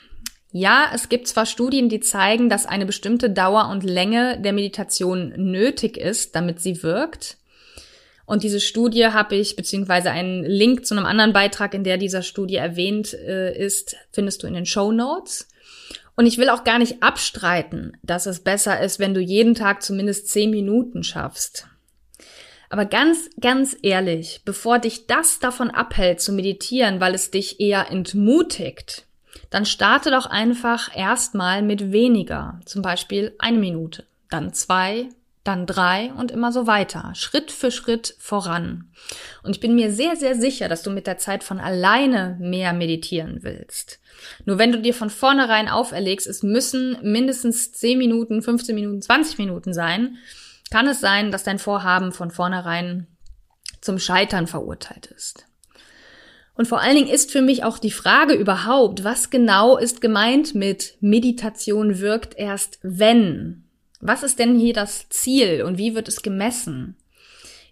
Ja, 0.52 0.92
es 0.94 1.10
gibt 1.10 1.28
zwar 1.28 1.48
Studien, 1.48 1.90
die 1.90 2.00
zeigen, 2.00 2.48
dass 2.48 2.68
eine 2.68 2.86
bestimmte 2.86 3.30
Dauer 3.30 3.70
und 3.70 3.84
Länge 3.84 4.40
der 4.40 4.54
Meditation 4.54 5.34
nötig 5.36 5.98
ist, 5.98 6.36
damit 6.36 6.62
sie 6.62 6.84
wirkt. 6.84 7.38
Und 8.26 8.44
diese 8.44 8.60
Studie 8.60 9.08
habe 9.08 9.36
ich, 9.36 9.56
beziehungsweise 9.56 10.12
einen 10.12 10.44
Link 10.46 10.86
zu 10.86 10.96
einem 10.96 11.06
anderen 11.06 11.34
Beitrag, 11.34 11.74
in 11.74 11.84
der 11.84 11.98
dieser 11.98 12.22
Studie 12.22 12.56
erwähnt 12.56 13.14
äh, 13.14 13.58
ist, 13.58 13.96
findest 14.12 14.44
du 14.44 14.48
in 14.48 14.54
den 14.54 14.66
Show 14.66 14.92
Notes. 14.92 15.48
Und 16.16 16.26
ich 16.26 16.38
will 16.38 16.50
auch 16.50 16.64
gar 16.64 16.80
nicht 16.80 17.02
abstreiten, 17.02 17.98
dass 18.04 18.26
es 18.26 18.42
besser 18.42 18.80
ist, 18.82 19.00
wenn 19.00 19.14
du 19.14 19.20
jeden 19.20 19.56
Tag 19.56 19.82
zumindest 19.82 20.30
zehn 20.30 20.52
Minuten 20.52 21.04
schaffst. 21.04 21.68
Aber 22.70 22.86
ganz, 22.86 23.30
ganz 23.40 23.76
ehrlich, 23.84 24.42
bevor 24.46 24.80
dich 24.80 25.06
das 25.06 25.40
davon 25.40 25.70
abhält 25.70 26.22
zu 26.22 26.34
meditieren, 26.34 27.00
weil 27.00 27.14
es 27.14 27.30
dich 27.30 27.60
eher 27.60 27.92
entmutigt, 27.92 29.06
dann 29.50 29.66
starte 29.66 30.10
doch 30.10 30.26
einfach 30.26 30.96
erstmal 30.96 31.62
mit 31.62 31.92
weniger, 31.92 32.60
zum 32.66 32.82
Beispiel 32.82 33.36
eine 33.38 33.60
Minute, 33.60 34.06
dann 34.30 34.54
zwei, 34.54 35.10
dann 35.44 35.66
drei 35.66 36.14
und 36.14 36.32
immer 36.32 36.52
so 36.54 36.68
weiter, 36.68 37.12
Schritt 37.16 37.52
für 37.52 37.70
Schritt 37.70 38.16
voran. 38.18 38.92
Und 39.44 39.56
ich 39.56 39.60
bin 39.60 39.76
mir 39.76 39.92
sehr, 39.92 40.16
sehr 40.16 40.36
sicher, 40.36 40.70
dass 40.70 40.84
du 40.84 40.90
mit 40.90 41.06
der 41.06 41.18
Zeit 41.18 41.44
von 41.44 41.60
alleine 41.60 42.38
mehr 42.40 42.72
meditieren 42.72 43.40
willst. 43.42 44.00
Nur 44.46 44.58
wenn 44.58 44.72
du 44.72 44.80
dir 44.80 44.94
von 44.94 45.10
vornherein 45.10 45.68
auferlegst, 45.68 46.28
es 46.28 46.44
müssen 46.44 46.98
mindestens 47.02 47.74
10 47.74 47.98
Minuten, 47.98 48.42
15 48.42 48.74
Minuten, 48.74 49.02
20 49.02 49.38
Minuten 49.38 49.74
sein, 49.74 50.18
kann 50.72 50.88
es 50.88 51.02
sein, 51.02 51.32
dass 51.32 51.44
dein 51.44 51.60
Vorhaben 51.60 52.14
von 52.14 52.32
vornherein 52.32 53.08
zum 53.82 54.00
Scheitern 54.00 54.48
verurteilt 54.48 55.08
ist. 55.08 55.46
Und 56.56 56.68
vor 56.68 56.80
allen 56.80 56.96
Dingen 56.96 57.10
ist 57.10 57.32
für 57.32 57.42
mich 57.42 57.64
auch 57.64 57.80
die 57.80 57.92
Frage 57.92 58.34
überhaupt, 58.34 59.04
was 59.04 59.30
genau 59.30 59.78
ist 59.78 60.02
gemeint 60.02 60.56
mit 60.56 60.96
Meditation 61.02 62.00
wirkt 62.00 62.38
erst 62.38 62.80
wenn? 62.82 63.63
Was 64.06 64.22
ist 64.22 64.38
denn 64.38 64.60
hier 64.60 64.74
das 64.74 65.08
Ziel 65.08 65.64
und 65.64 65.78
wie 65.78 65.96
wird 65.96 66.10
es 66.10 66.22
gemessen? 66.22 66.98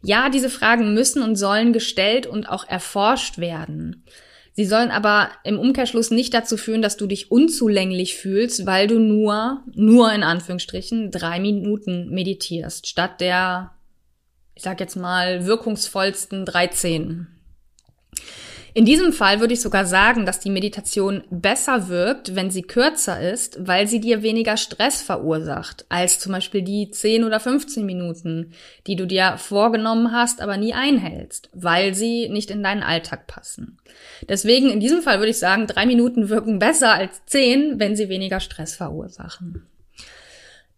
Ja, 0.01 0.29
diese 0.29 0.50
Fragen 0.50 0.93
müssen 0.93 1.21
und 1.23 1.35
sollen 1.35 1.73
gestellt 1.73 2.25
und 2.25 2.47
auch 2.47 2.65
erforscht 2.65 3.38
werden. 3.38 4.05
Sie 4.53 4.63
sollen 4.63 4.91
aber 4.91 5.29
im 5.43 5.59
Umkehrschluss 5.59 6.09
nicht 6.09 6.33
dazu 6.33 6.55
führen, 6.55 6.81
dass 6.81 6.95
du 6.95 7.05
dich 7.05 7.31
unzulänglich 7.31 8.15
fühlst, 8.15 8.65
weil 8.65 8.88
du 8.88 8.97
nur, 8.97 9.61
nur 9.73 10.13
in 10.13 10.23
Anführungsstrichen, 10.23 11.11
drei 11.11 11.41
Minuten 11.41 12.09
meditierst, 12.09 12.88
statt 12.88 13.19
der, 13.19 13.71
ich 14.55 14.63
sag 14.63 14.79
jetzt 14.79 14.95
mal, 14.95 15.45
wirkungsvollsten 15.45 16.45
13. 16.45 17.27
In 18.73 18.85
diesem 18.85 19.11
Fall 19.11 19.41
würde 19.41 19.53
ich 19.53 19.61
sogar 19.61 19.85
sagen, 19.85 20.25
dass 20.25 20.39
die 20.39 20.49
Meditation 20.49 21.23
besser 21.29 21.89
wirkt, 21.89 22.35
wenn 22.35 22.51
sie 22.51 22.61
kürzer 22.61 23.19
ist, 23.19 23.57
weil 23.67 23.87
sie 23.87 23.99
dir 23.99 24.23
weniger 24.23 24.55
Stress 24.55 25.01
verursacht, 25.01 25.85
als 25.89 26.19
zum 26.19 26.31
Beispiel 26.31 26.61
die 26.61 26.89
10 26.89 27.25
oder 27.25 27.41
15 27.41 27.85
Minuten, 27.85 28.53
die 28.87 28.95
du 28.95 29.05
dir 29.05 29.35
vorgenommen 29.37 30.13
hast, 30.13 30.39
aber 30.39 30.55
nie 30.55 30.73
einhältst, 30.73 31.49
weil 31.53 31.93
sie 31.93 32.29
nicht 32.29 32.49
in 32.49 32.63
deinen 32.63 32.83
Alltag 32.83 33.27
passen. 33.27 33.77
Deswegen 34.29 34.69
in 34.69 34.79
diesem 34.79 35.01
Fall 35.01 35.19
würde 35.19 35.31
ich 35.31 35.39
sagen, 35.39 35.67
drei 35.67 35.85
Minuten 35.85 36.29
wirken 36.29 36.59
besser 36.59 36.93
als 36.93 37.25
10, 37.25 37.77
wenn 37.79 37.97
sie 37.97 38.07
weniger 38.07 38.39
Stress 38.39 38.75
verursachen. 38.75 39.67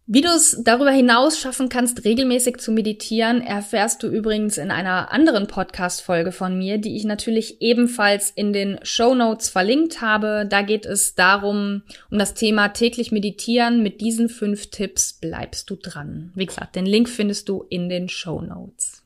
Wie 0.06 0.20
du 0.20 0.28
es 0.28 0.58
darüber 0.62 0.90
hinaus 0.90 1.40
schaffen 1.40 1.70
kannst, 1.70 2.04
regelmäßig 2.04 2.58
zu 2.58 2.72
meditieren, 2.72 3.40
erfährst 3.40 4.02
du 4.02 4.08
übrigens 4.08 4.58
in 4.58 4.70
einer 4.70 5.10
anderen 5.12 5.46
Podcast-Folge 5.46 6.30
von 6.30 6.58
mir, 6.58 6.76
die 6.76 6.94
ich 6.94 7.04
natürlich 7.04 7.62
ebenfalls 7.62 8.30
in 8.30 8.52
den 8.52 8.78
Show 8.82 9.14
Notes 9.14 9.48
verlinkt 9.48 10.02
habe. 10.02 10.46
Da 10.46 10.60
geht 10.60 10.84
es 10.84 11.14
darum, 11.14 11.84
um 12.10 12.18
das 12.18 12.34
Thema 12.34 12.68
täglich 12.68 13.12
meditieren. 13.12 13.82
Mit 13.82 14.02
diesen 14.02 14.28
fünf 14.28 14.66
Tipps 14.66 15.14
bleibst 15.14 15.70
du 15.70 15.76
dran. 15.76 16.32
Wie 16.34 16.44
gesagt, 16.44 16.76
den 16.76 16.84
Link 16.84 17.08
findest 17.08 17.48
du 17.48 17.64
in 17.70 17.88
den 17.88 18.10
Show 18.10 18.42
Notes. 18.42 19.02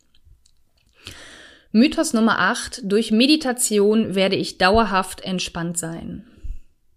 Mythos 1.71 2.13
Nummer 2.13 2.41
8. 2.41 2.81
Durch 2.83 3.13
Meditation 3.13 4.17
werde 4.17 4.35
ich 4.35 4.59
dauerhaft 4.59 5.21
entspannt 5.21 5.79
sein. 5.79 6.25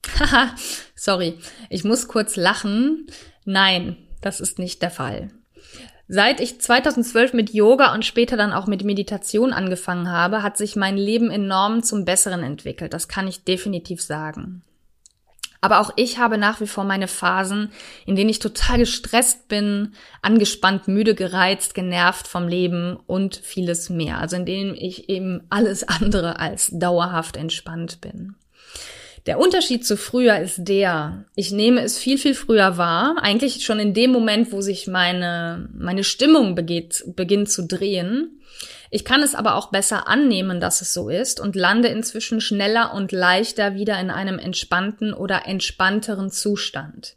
Haha, 0.19 0.55
sorry. 0.95 1.35
Ich 1.69 1.83
muss 1.83 2.07
kurz 2.07 2.35
lachen 2.35 3.05
Nein, 3.45 3.97
das 4.21 4.39
ist 4.39 4.59
nicht 4.59 4.81
der 4.81 4.91
Fall. 4.91 5.29
Seit 6.07 6.41
ich 6.41 6.59
2012 6.59 7.33
mit 7.33 7.53
Yoga 7.53 7.93
und 7.93 8.03
später 8.03 8.35
dann 8.35 8.51
auch 8.51 8.67
mit 8.67 8.83
Meditation 8.83 9.53
angefangen 9.53 10.11
habe, 10.11 10.43
hat 10.43 10.57
sich 10.57 10.75
mein 10.75 10.97
Leben 10.97 11.31
enorm 11.31 11.83
zum 11.83 12.03
Besseren 12.03 12.43
entwickelt. 12.43 12.93
Das 12.93 13.07
kann 13.07 13.27
ich 13.27 13.45
definitiv 13.45 14.01
sagen. 14.01 14.61
Aber 15.61 15.79
auch 15.79 15.91
ich 15.95 16.17
habe 16.17 16.39
nach 16.39 16.59
wie 16.59 16.67
vor 16.67 16.83
meine 16.83 17.07
Phasen, 17.07 17.71
in 18.07 18.15
denen 18.15 18.31
ich 18.31 18.39
total 18.39 18.79
gestresst 18.79 19.47
bin, 19.47 19.93
angespannt, 20.23 20.87
müde, 20.87 21.13
gereizt, 21.13 21.75
genervt 21.75 22.27
vom 22.27 22.47
Leben 22.47 22.97
und 23.07 23.35
vieles 23.37 23.89
mehr. 23.89 24.17
Also 24.17 24.35
in 24.35 24.45
denen 24.45 24.75
ich 24.75 25.07
eben 25.07 25.43
alles 25.49 25.87
andere 25.87 26.39
als 26.39 26.71
dauerhaft 26.73 27.37
entspannt 27.37 28.01
bin. 28.01 28.35
Der 29.27 29.37
Unterschied 29.39 29.85
zu 29.85 29.97
früher 29.97 30.39
ist 30.39 30.67
der, 30.67 31.25
ich 31.35 31.51
nehme 31.51 31.81
es 31.81 31.97
viel, 31.97 32.17
viel 32.17 32.33
früher 32.33 32.77
wahr, 32.77 33.17
eigentlich 33.21 33.63
schon 33.63 33.79
in 33.79 33.93
dem 33.93 34.11
Moment, 34.11 34.51
wo 34.51 34.61
sich 34.61 34.87
meine, 34.87 35.69
meine 35.73 36.03
Stimmung 36.03 36.55
begeht, 36.55 37.03
beginnt 37.15 37.51
zu 37.51 37.67
drehen. 37.67 38.39
Ich 38.89 39.05
kann 39.05 39.21
es 39.21 39.35
aber 39.35 39.55
auch 39.55 39.69
besser 39.69 40.07
annehmen, 40.07 40.59
dass 40.59 40.81
es 40.81 40.93
so 40.93 41.09
ist 41.09 41.39
und 41.39 41.55
lande 41.55 41.87
inzwischen 41.87 42.41
schneller 42.41 42.93
und 42.93 43.11
leichter 43.11 43.75
wieder 43.75 43.99
in 43.99 44.09
einem 44.09 44.39
entspannten 44.39 45.13
oder 45.13 45.45
entspannteren 45.45 46.31
Zustand. 46.31 47.15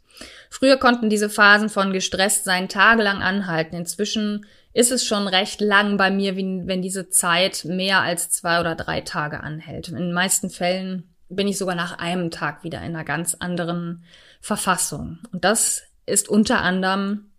Früher 0.49 0.77
konnten 0.77 1.09
diese 1.09 1.29
Phasen 1.29 1.69
von 1.69 1.91
gestresst 1.91 2.45
sein 2.45 2.69
tagelang 2.69 3.21
anhalten. 3.21 3.75
Inzwischen 3.75 4.45
ist 4.73 4.91
es 4.91 5.05
schon 5.05 5.27
recht 5.27 5.59
lang 5.59 5.97
bei 5.97 6.11
mir, 6.11 6.37
wenn 6.37 6.81
diese 6.81 7.09
Zeit 7.09 7.65
mehr 7.65 8.01
als 8.01 8.29
zwei 8.29 8.59
oder 8.59 8.75
drei 8.75 9.01
Tage 9.01 9.41
anhält. 9.41 9.89
In 9.89 9.95
den 9.95 10.13
meisten 10.13 10.49
Fällen 10.49 11.14
bin 11.29 11.47
ich 11.47 11.57
sogar 11.57 11.75
nach 11.75 11.97
einem 11.97 12.31
Tag 12.31 12.63
wieder 12.63 12.79
in 12.79 12.95
einer 12.95 13.03
ganz 13.03 13.35
anderen 13.35 14.03
Verfassung. 14.41 15.19
Und 15.31 15.43
das 15.43 15.83
ist 16.05 16.29
unter 16.29 16.61
anderem 16.61 17.31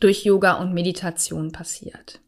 durch 0.00 0.24
Yoga 0.24 0.54
und 0.54 0.74
Meditation 0.74 1.52
passiert. 1.52 2.20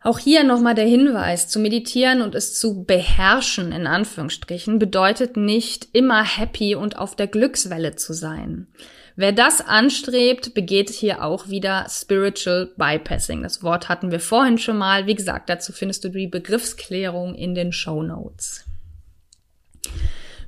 Auch 0.00 0.20
hier 0.20 0.44
nochmal 0.44 0.76
der 0.76 0.86
Hinweis, 0.86 1.48
zu 1.48 1.58
meditieren 1.58 2.22
und 2.22 2.36
es 2.36 2.58
zu 2.58 2.84
beherrschen, 2.84 3.72
in 3.72 3.86
Anführungsstrichen, 3.86 4.78
bedeutet 4.78 5.36
nicht 5.36 5.88
immer 5.92 6.22
happy 6.22 6.76
und 6.76 6.96
auf 6.96 7.16
der 7.16 7.26
Glückswelle 7.26 7.96
zu 7.96 8.12
sein. 8.12 8.68
Wer 9.16 9.32
das 9.32 9.60
anstrebt, 9.60 10.54
begeht 10.54 10.90
hier 10.90 11.24
auch 11.24 11.48
wieder 11.48 11.86
Spiritual 11.90 12.70
Bypassing. 12.76 13.42
Das 13.42 13.64
Wort 13.64 13.88
hatten 13.88 14.12
wir 14.12 14.20
vorhin 14.20 14.58
schon 14.58 14.78
mal. 14.78 15.08
Wie 15.08 15.16
gesagt, 15.16 15.50
dazu 15.50 15.72
findest 15.72 16.04
du 16.04 16.10
die 16.10 16.28
Begriffsklärung 16.28 17.34
in 17.34 17.56
den 17.56 17.72
Show 17.72 18.04
Notes. 18.04 18.67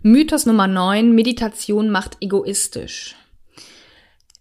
Mythos 0.02 0.46
Nummer 0.46 0.66
9, 0.66 1.12
Meditation 1.12 1.90
macht 1.90 2.16
egoistisch. 2.20 3.16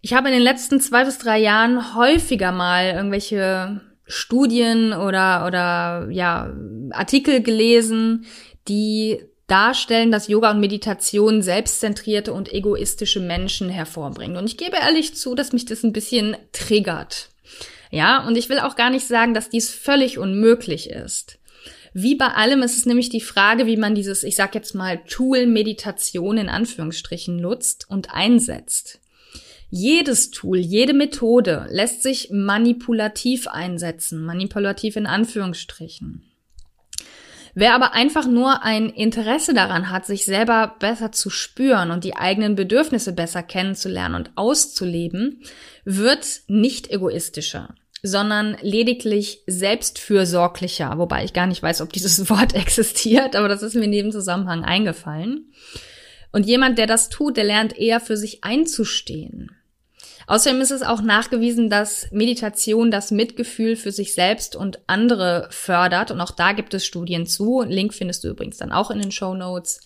Ich 0.01 0.13
habe 0.13 0.29
in 0.29 0.33
den 0.33 0.43
letzten 0.43 0.79
zwei 0.79 1.03
bis 1.03 1.17
drei 1.17 1.39
Jahren 1.39 1.95
häufiger 1.95 2.51
mal 2.51 2.85
irgendwelche 2.95 3.81
Studien 4.05 4.93
oder, 4.93 5.45
oder 5.45 6.07
ja, 6.09 6.53
Artikel 6.91 7.43
gelesen, 7.43 8.25
die 8.67 9.19
darstellen, 9.47 10.11
dass 10.11 10.27
Yoga 10.27 10.51
und 10.51 10.59
Meditation 10.59 11.41
selbstzentrierte 11.41 12.33
und 12.33 12.53
egoistische 12.53 13.19
Menschen 13.19 13.69
hervorbringen. 13.69 14.37
Und 14.37 14.45
ich 14.45 14.57
gebe 14.57 14.77
ehrlich 14.77 15.15
zu, 15.15 15.35
dass 15.35 15.53
mich 15.53 15.65
das 15.65 15.83
ein 15.83 15.93
bisschen 15.93 16.37
triggert. 16.51 17.29
Ja, 17.91 18.25
und 18.25 18.37
ich 18.37 18.49
will 18.49 18.59
auch 18.59 18.75
gar 18.75 18.91
nicht 18.91 19.07
sagen, 19.07 19.33
dass 19.33 19.49
dies 19.49 19.71
völlig 19.71 20.17
unmöglich 20.19 20.89
ist. 20.89 21.38
Wie 21.93 22.15
bei 22.15 22.27
allem 22.27 22.61
ist 22.61 22.77
es 22.77 22.85
nämlich 22.85 23.09
die 23.09 23.21
Frage, 23.21 23.65
wie 23.65 23.77
man 23.77 23.95
dieses, 23.95 24.23
ich 24.23 24.35
sag 24.35 24.55
jetzt 24.55 24.75
mal, 24.75 24.99
Tool 25.07 25.47
Meditation 25.47 26.37
in 26.37 26.49
Anführungsstrichen 26.49 27.37
nutzt 27.37 27.89
und 27.89 28.13
einsetzt. 28.13 28.99
Jedes 29.71 30.31
Tool, 30.31 30.57
jede 30.57 30.93
Methode 30.93 31.67
lässt 31.69 32.01
sich 32.01 32.29
manipulativ 32.31 33.47
einsetzen, 33.47 34.25
manipulativ 34.25 34.95
in 34.95 35.05
Anführungsstrichen. 35.05 36.23
Wer 37.55 37.73
aber 37.73 37.93
einfach 37.93 38.27
nur 38.27 38.63
ein 38.63 38.89
Interesse 38.89 39.53
daran 39.53 39.89
hat, 39.89 40.05
sich 40.05 40.25
selber 40.25 40.75
besser 40.79 41.11
zu 41.11 41.29
spüren 41.29 41.91
und 41.91 42.03
die 42.03 42.15
eigenen 42.15 42.55
Bedürfnisse 42.55 43.11
besser 43.11 43.43
kennenzulernen 43.43 44.15
und 44.15 44.31
auszuleben, 44.35 45.43
wird 45.83 46.25
nicht 46.47 46.89
egoistischer 46.89 47.75
sondern 48.01 48.57
lediglich 48.61 49.43
selbstfürsorglicher, 49.47 50.97
wobei 50.97 51.23
ich 51.25 51.33
gar 51.33 51.47
nicht 51.47 51.61
weiß, 51.61 51.81
ob 51.81 51.91
dieses 51.91 52.29
Wort 52.29 52.55
existiert, 52.55 53.35
aber 53.35 53.47
das 53.47 53.63
ist 53.63 53.75
mir 53.75 53.85
in 53.85 53.91
dem 53.91 54.11
Zusammenhang 54.11 54.63
eingefallen. 54.63 55.51
Und 56.31 56.45
jemand, 56.45 56.77
der 56.77 56.87
das 56.87 57.09
tut, 57.09 57.37
der 57.37 57.43
lernt 57.43 57.77
eher 57.77 57.99
für 57.99 58.15
sich 58.15 58.43
einzustehen. 58.43 59.51
Außerdem 60.27 60.61
ist 60.61 60.69
es 60.69 60.83
auch 60.83 61.01
nachgewiesen, 61.01 61.71
dass 61.71 62.07
Meditation 62.11 62.91
das 62.91 63.09
Mitgefühl 63.09 63.75
für 63.75 63.91
sich 63.91 64.13
selbst 64.13 64.55
und 64.55 64.79
andere 64.85 65.47
fördert. 65.49 66.11
Und 66.11 66.21
auch 66.21 66.29
da 66.29 66.51
gibt 66.51 66.75
es 66.75 66.85
Studien 66.85 67.25
zu. 67.25 67.63
Link 67.63 67.95
findest 67.95 68.23
du 68.23 68.27
übrigens 68.27 68.57
dann 68.57 68.71
auch 68.71 68.91
in 68.91 69.01
den 69.01 69.11
Show 69.11 69.33
Notes. 69.33 69.81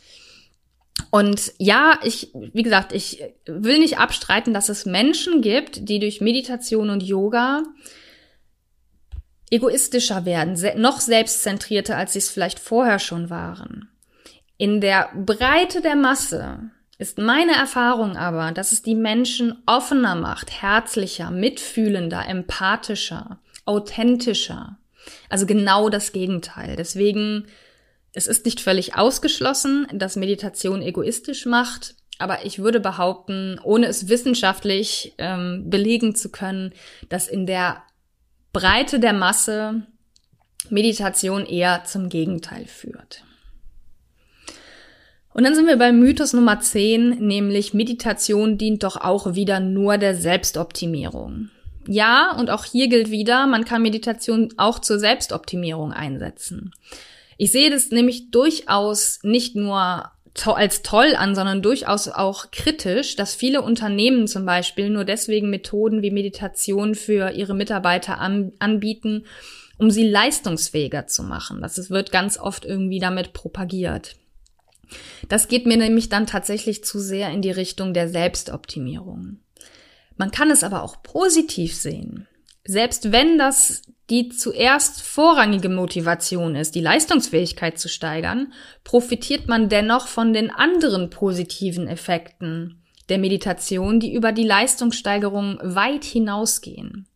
Und 1.12 1.54
ja, 1.60 1.98
ich, 2.04 2.32
wie 2.34 2.62
gesagt, 2.62 2.92
ich 2.92 3.24
will 3.46 3.80
nicht 3.80 4.00
abstreiten, 4.00 4.54
dass 4.54 4.68
es 4.68 4.86
Menschen 4.86 5.42
gibt, 5.42 5.88
die 5.88 6.00
durch 6.00 6.20
Meditation 6.20 6.90
und 6.90 7.04
Yoga 7.04 7.64
egoistischer 9.54 10.26
werden, 10.26 10.58
noch 10.82 11.00
selbstzentrierter, 11.00 11.96
als 11.96 12.14
sie 12.14 12.20
es 12.20 12.30
vielleicht 12.30 12.60
vorher 12.60 12.98
schon 12.98 13.30
waren. 13.30 13.90
In 14.58 14.82
der 14.82 15.10
Breite 15.16 15.82
der 15.82 15.96
Masse 15.96 16.72
ist 16.98 17.20
meine 17.20 17.54
Erfahrung 17.54 18.18
aber, 18.18 18.52
dass 18.52 18.72
es 18.72 18.82
die 18.82 18.96
Menschen 18.96 19.62
offener 19.66 20.16
macht, 20.16 20.62
herzlicher, 20.62 21.30
mitfühlender, 21.30 22.28
empathischer, 22.28 23.40
authentischer. 23.66 24.78
Also 25.30 25.46
genau 25.46 25.90
das 25.90 26.14
Gegenteil. 26.14 26.76
Deswegen, 26.76 27.46
es 28.14 28.28
ist 28.28 28.46
nicht 28.46 28.60
völlig 28.60 28.96
ausgeschlossen, 28.96 29.88
dass 29.92 30.16
Meditation 30.16 30.82
egoistisch 30.82 31.46
macht, 31.46 31.96
aber 32.18 32.46
ich 32.46 32.60
würde 32.60 32.80
behaupten, 32.80 33.60
ohne 33.64 33.88
es 33.88 34.08
wissenschaftlich 34.08 35.14
ähm, 35.18 35.70
belegen 35.70 36.16
zu 36.16 36.30
können, 36.30 36.74
dass 37.10 37.28
in 37.28 37.46
der 37.46 37.84
Breite 38.54 39.00
der 39.00 39.14
Masse 39.14 39.82
Meditation 40.70 41.46
eher 41.46 41.84
zum 41.86 42.08
Gegenteil 42.08 42.66
führt. 42.68 43.24
Und 45.34 45.44
dann 45.44 45.56
sind 45.56 45.66
wir 45.66 45.78
beim 45.78 46.00
Mythos 46.00 46.34
Nummer 46.34 46.60
10, 46.60 47.18
nämlich 47.26 47.74
Meditation 47.74 48.60
dient 48.60 48.84
doch 48.84 48.98
auch 48.98 49.34
wieder 49.34 49.60
nur 49.60 49.98
der 49.98 50.16
Selbstoptimierung. 50.16 51.50
Ja, 51.88 52.36
und 52.38 52.52
auch 52.52 52.64
hier 52.66 52.88
gilt 52.88 53.10
wieder, 53.10 53.48
man 53.48 53.66
kann 53.66 53.82
Meditation 53.82 54.54
auch 54.58 54.80
zur 54.80 55.00
Selbstoptimierung 55.00 55.92
einsetzen. 55.92 56.72
Ich 57.38 57.52
sehe 57.52 57.72
das 57.72 57.90
nämlich 57.90 58.30
durchaus 58.30 59.20
nicht 59.24 59.56
nur 59.56 60.12
to 60.34 60.54
als 60.54 60.82
toll 60.82 61.16
an, 61.16 61.36
sondern 61.36 61.62
durchaus 61.62 62.08
auch 62.08 62.52
kritisch, 62.52 63.16
dass 63.16 63.36
viele 63.36 63.62
Unternehmen 63.62 64.28
zum 64.28 64.46
Beispiel 64.46 64.90
nur 64.90 65.06
deswegen 65.06 65.50
Methoden 65.50 66.02
wie 66.02 66.12
Meditation 66.12 66.96
für 66.96 67.32
ihre 67.32 67.54
Mitarbeiter 67.54 68.20
an 68.20 68.52
anbieten, 68.60 69.26
um 69.78 69.92
sie 69.92 70.08
leistungsfähiger 70.08 71.08
zu 71.08 71.24
machen. 71.24 71.62
Das 71.62 71.90
wird 71.90 72.12
ganz 72.12 72.40
oft 72.40 72.66
irgendwie 72.66 73.00
damit 73.00 73.34
propagiert. 73.34 74.16
Das 75.30 75.48
geht 75.48 75.66
mir 75.66 75.78
nämlich 75.78 76.10
dann 76.10 76.28
tatsächlich 76.28 76.84
zu 76.84 77.00
sehr 77.00 77.30
in 77.30 77.42
die 77.42 77.52
Richtung 77.52 77.94
der 77.94 78.10
Selbstoptimierung. 78.10 79.38
Man 80.18 80.32
kann 80.32 80.52
es 80.52 80.64
aber 80.64 80.84
auch 80.84 81.02
positiv 81.02 81.76
sehen. 81.76 82.28
Selbst 82.66 83.12
wenn 83.12 83.38
das 83.38 83.82
die 84.10 84.30
zuerst 84.30 85.02
vorrangige 85.02 85.70
Motivation 85.70 86.56
ist, 86.56 86.76
die 86.76 86.82
Leistungsfähigkeit 86.82 87.80
zu 87.80 87.88
steigern, 87.88 88.54
profitiert 88.84 89.48
man 89.48 89.70
dennoch 89.70 90.08
von 90.08 90.34
den 90.34 90.52
anderen 90.52 91.10
positiven 91.10 91.88
Effekten 91.88 92.84
der 93.10 93.18
Meditation, 93.18 94.00
die 94.00 94.14
über 94.14 94.32
die 94.32 94.46
Leistungssteigerung 94.46 95.60
weit 95.62 96.04
hinausgehen. 96.04 97.08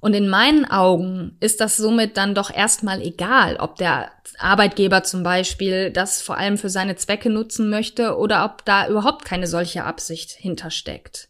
Und 0.00 0.14
in 0.14 0.28
meinen 0.28 0.64
Augen 0.66 1.36
ist 1.40 1.60
das 1.60 1.76
somit 1.76 2.16
dann 2.16 2.34
doch 2.34 2.54
erstmal 2.54 3.02
egal, 3.02 3.56
ob 3.56 3.76
der 3.76 4.10
Arbeitgeber 4.38 5.02
zum 5.02 5.22
Beispiel 5.22 5.90
das 5.90 6.22
vor 6.22 6.36
allem 6.36 6.58
für 6.58 6.68
seine 6.68 6.96
Zwecke 6.96 7.30
nutzen 7.30 7.70
möchte 7.70 8.16
oder 8.16 8.44
ob 8.44 8.64
da 8.64 8.88
überhaupt 8.88 9.24
keine 9.24 9.46
solche 9.46 9.84
Absicht 9.84 10.30
hintersteckt. 10.30 11.28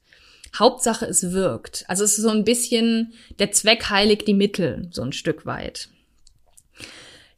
Hauptsache 0.59 1.07
es 1.07 1.33
wirkt. 1.33 1.85
Also 1.89 2.05
es 2.05 2.19
ist 2.19 2.25
so 2.25 2.31
ein 2.31 2.45
bisschen 2.45 3.13
der 3.39 3.53
Zweck 3.53 3.91
heiligt 3.91 4.27
die 4.27 4.35
Mittel, 4.35 4.89
so 4.91 5.03
ein 5.03 5.13
Stück 5.13 5.47
weit. 5.47 5.89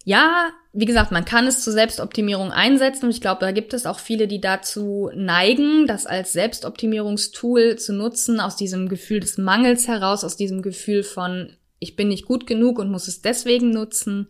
Ja, 0.04 0.52
wie 0.72 0.87
gesagt, 0.87 1.12
man 1.12 1.24
kann 1.26 1.46
es 1.46 1.62
zur 1.62 1.72
Selbstoptimierung 1.72 2.50
einsetzen 2.50 3.07
und 3.07 3.11
ich 3.11 3.20
glaube, 3.20 3.40
da 3.40 3.52
gibt 3.52 3.74
es 3.74 3.85
auch 3.85 3.98
viele, 3.98 4.26
die 4.26 4.40
dazu 4.40 5.11
neigen, 5.14 5.87
das 5.87 6.07
als 6.07 6.33
Selbstoptimierungstool 6.33 7.76
zu 7.76 7.92
nutzen, 7.92 8.40
aus 8.40 8.57
diesem 8.57 8.88
Gefühl 8.88 9.20
des 9.20 9.37
Mangels 9.37 9.87
heraus, 9.87 10.24
aus 10.24 10.37
diesem 10.37 10.62
Gefühl 10.62 11.02
von, 11.02 11.52
ich 11.78 11.94
bin 11.94 12.09
nicht 12.09 12.24
gut 12.24 12.46
genug 12.46 12.78
und 12.78 12.90
muss 12.90 13.09
es 13.09 13.20
deswegen 13.20 13.70
nutzen. 13.70 14.28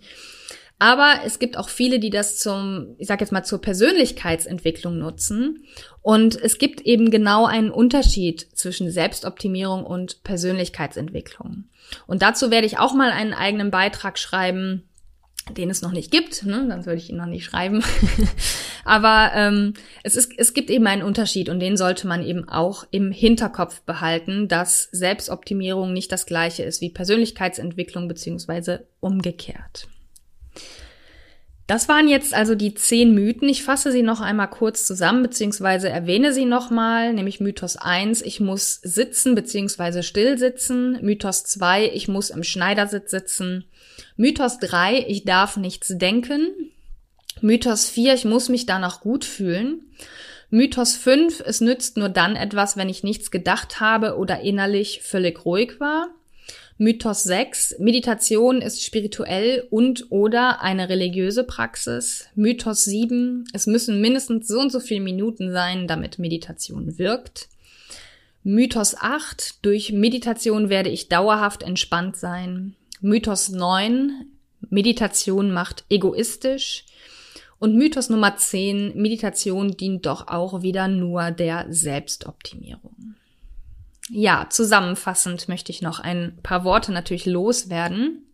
Aber 0.78 1.20
es 1.24 1.38
gibt 1.38 1.56
auch 1.56 1.68
viele, 1.68 1.98
die 1.98 2.10
das 2.10 2.38
zum, 2.38 2.94
ich 2.98 3.08
sag 3.08 3.20
jetzt 3.20 3.32
mal, 3.32 3.42
zur 3.42 3.60
Persönlichkeitsentwicklung 3.60 4.98
nutzen. 4.98 5.64
Und 6.02 6.40
es 6.40 6.58
gibt 6.58 6.82
eben 6.82 7.10
genau 7.10 7.46
einen 7.46 7.70
Unterschied 7.70 8.46
zwischen 8.54 8.90
Selbstoptimierung 8.90 9.84
und 9.84 10.22
Persönlichkeitsentwicklung. 10.22 11.64
Und 12.06 12.22
dazu 12.22 12.50
werde 12.50 12.66
ich 12.66 12.78
auch 12.78 12.94
mal 12.94 13.10
einen 13.10 13.34
eigenen 13.34 13.70
Beitrag 13.70 14.18
schreiben, 14.18 14.84
den 15.56 15.70
es 15.70 15.82
noch 15.82 15.92
nicht 15.92 16.10
gibt, 16.10 16.44
ne? 16.44 16.66
dann 16.68 16.84
würde 16.84 16.98
ich 16.98 17.10
ihn 17.10 17.16
noch 17.16 17.26
nicht 17.26 17.44
schreiben. 17.44 17.82
Aber 18.84 19.32
ähm, 19.34 19.74
es, 20.02 20.14
ist, 20.14 20.32
es 20.36 20.52
gibt 20.54 20.70
eben 20.70 20.86
einen 20.86 21.02
Unterschied 21.02 21.48
und 21.48 21.60
den 21.60 21.76
sollte 21.76 22.06
man 22.06 22.22
eben 22.22 22.48
auch 22.48 22.84
im 22.90 23.10
Hinterkopf 23.10 23.80
behalten, 23.80 24.48
dass 24.48 24.84
Selbstoptimierung 24.92 25.92
nicht 25.92 26.12
das 26.12 26.26
gleiche 26.26 26.62
ist 26.62 26.80
wie 26.80 26.90
Persönlichkeitsentwicklung 26.90 28.08
beziehungsweise 28.08 28.86
umgekehrt. 29.00 29.88
Das 31.68 31.86
waren 31.86 32.08
jetzt 32.08 32.32
also 32.32 32.54
die 32.54 32.72
zehn 32.72 33.14
Mythen. 33.14 33.46
Ich 33.46 33.62
fasse 33.62 33.92
sie 33.92 34.02
noch 34.02 34.22
einmal 34.22 34.48
kurz 34.48 34.86
zusammen, 34.86 35.22
beziehungsweise 35.22 35.90
erwähne 35.90 36.32
sie 36.32 36.46
nochmal, 36.46 37.12
nämlich 37.12 37.40
Mythos 37.40 37.76
1, 37.76 38.22
ich 38.22 38.40
muss 38.40 38.80
sitzen, 38.82 39.34
beziehungsweise 39.34 40.02
still 40.02 40.38
sitzen. 40.38 40.98
Mythos 41.02 41.44
2, 41.44 41.90
ich 41.92 42.08
muss 42.08 42.30
im 42.30 42.42
Schneidersitz 42.42 43.10
sitzen. 43.10 43.66
Mythos 44.16 44.58
3, 44.60 45.04
ich 45.08 45.24
darf 45.24 45.58
nichts 45.58 45.88
denken. 45.88 46.48
Mythos 47.42 47.90
4, 47.90 48.14
ich 48.14 48.24
muss 48.24 48.48
mich 48.48 48.64
danach 48.64 49.02
gut 49.02 49.26
fühlen. 49.26 49.82
Mythos 50.48 50.96
5, 50.96 51.40
es 51.44 51.60
nützt 51.60 51.98
nur 51.98 52.08
dann 52.08 52.34
etwas, 52.34 52.78
wenn 52.78 52.88
ich 52.88 53.02
nichts 53.02 53.30
gedacht 53.30 53.78
habe 53.78 54.16
oder 54.16 54.40
innerlich 54.40 55.02
völlig 55.02 55.44
ruhig 55.44 55.80
war. 55.80 56.08
Mythos 56.80 57.24
6. 57.24 57.80
Meditation 57.80 58.62
ist 58.62 58.84
spirituell 58.84 59.66
und 59.68 60.12
oder 60.12 60.62
eine 60.62 60.88
religiöse 60.88 61.42
Praxis. 61.42 62.28
Mythos 62.36 62.84
7. 62.84 63.48
Es 63.52 63.66
müssen 63.66 64.00
mindestens 64.00 64.46
so 64.46 64.60
und 64.60 64.70
so 64.70 64.78
viele 64.78 65.00
Minuten 65.00 65.50
sein, 65.50 65.88
damit 65.88 66.20
Meditation 66.20 66.96
wirkt. 66.96 67.48
Mythos 68.44 68.94
8. 68.96 69.56
Durch 69.62 69.90
Meditation 69.90 70.68
werde 70.68 70.88
ich 70.88 71.08
dauerhaft 71.08 71.64
entspannt 71.64 72.16
sein. 72.16 72.76
Mythos 73.00 73.48
9. 73.48 74.26
Meditation 74.70 75.50
macht 75.50 75.84
egoistisch. 75.90 76.84
Und 77.58 77.74
Mythos 77.74 78.08
Nummer 78.08 78.36
10. 78.36 78.92
Meditation 78.94 79.76
dient 79.76 80.06
doch 80.06 80.28
auch 80.28 80.62
wieder 80.62 80.86
nur 80.86 81.32
der 81.32 81.66
Selbstoptimierung. 81.70 83.16
Ja, 84.10 84.46
zusammenfassend 84.48 85.48
möchte 85.48 85.70
ich 85.70 85.82
noch 85.82 86.00
ein 86.00 86.38
paar 86.42 86.64
Worte 86.64 86.92
natürlich 86.92 87.26
loswerden. 87.26 88.26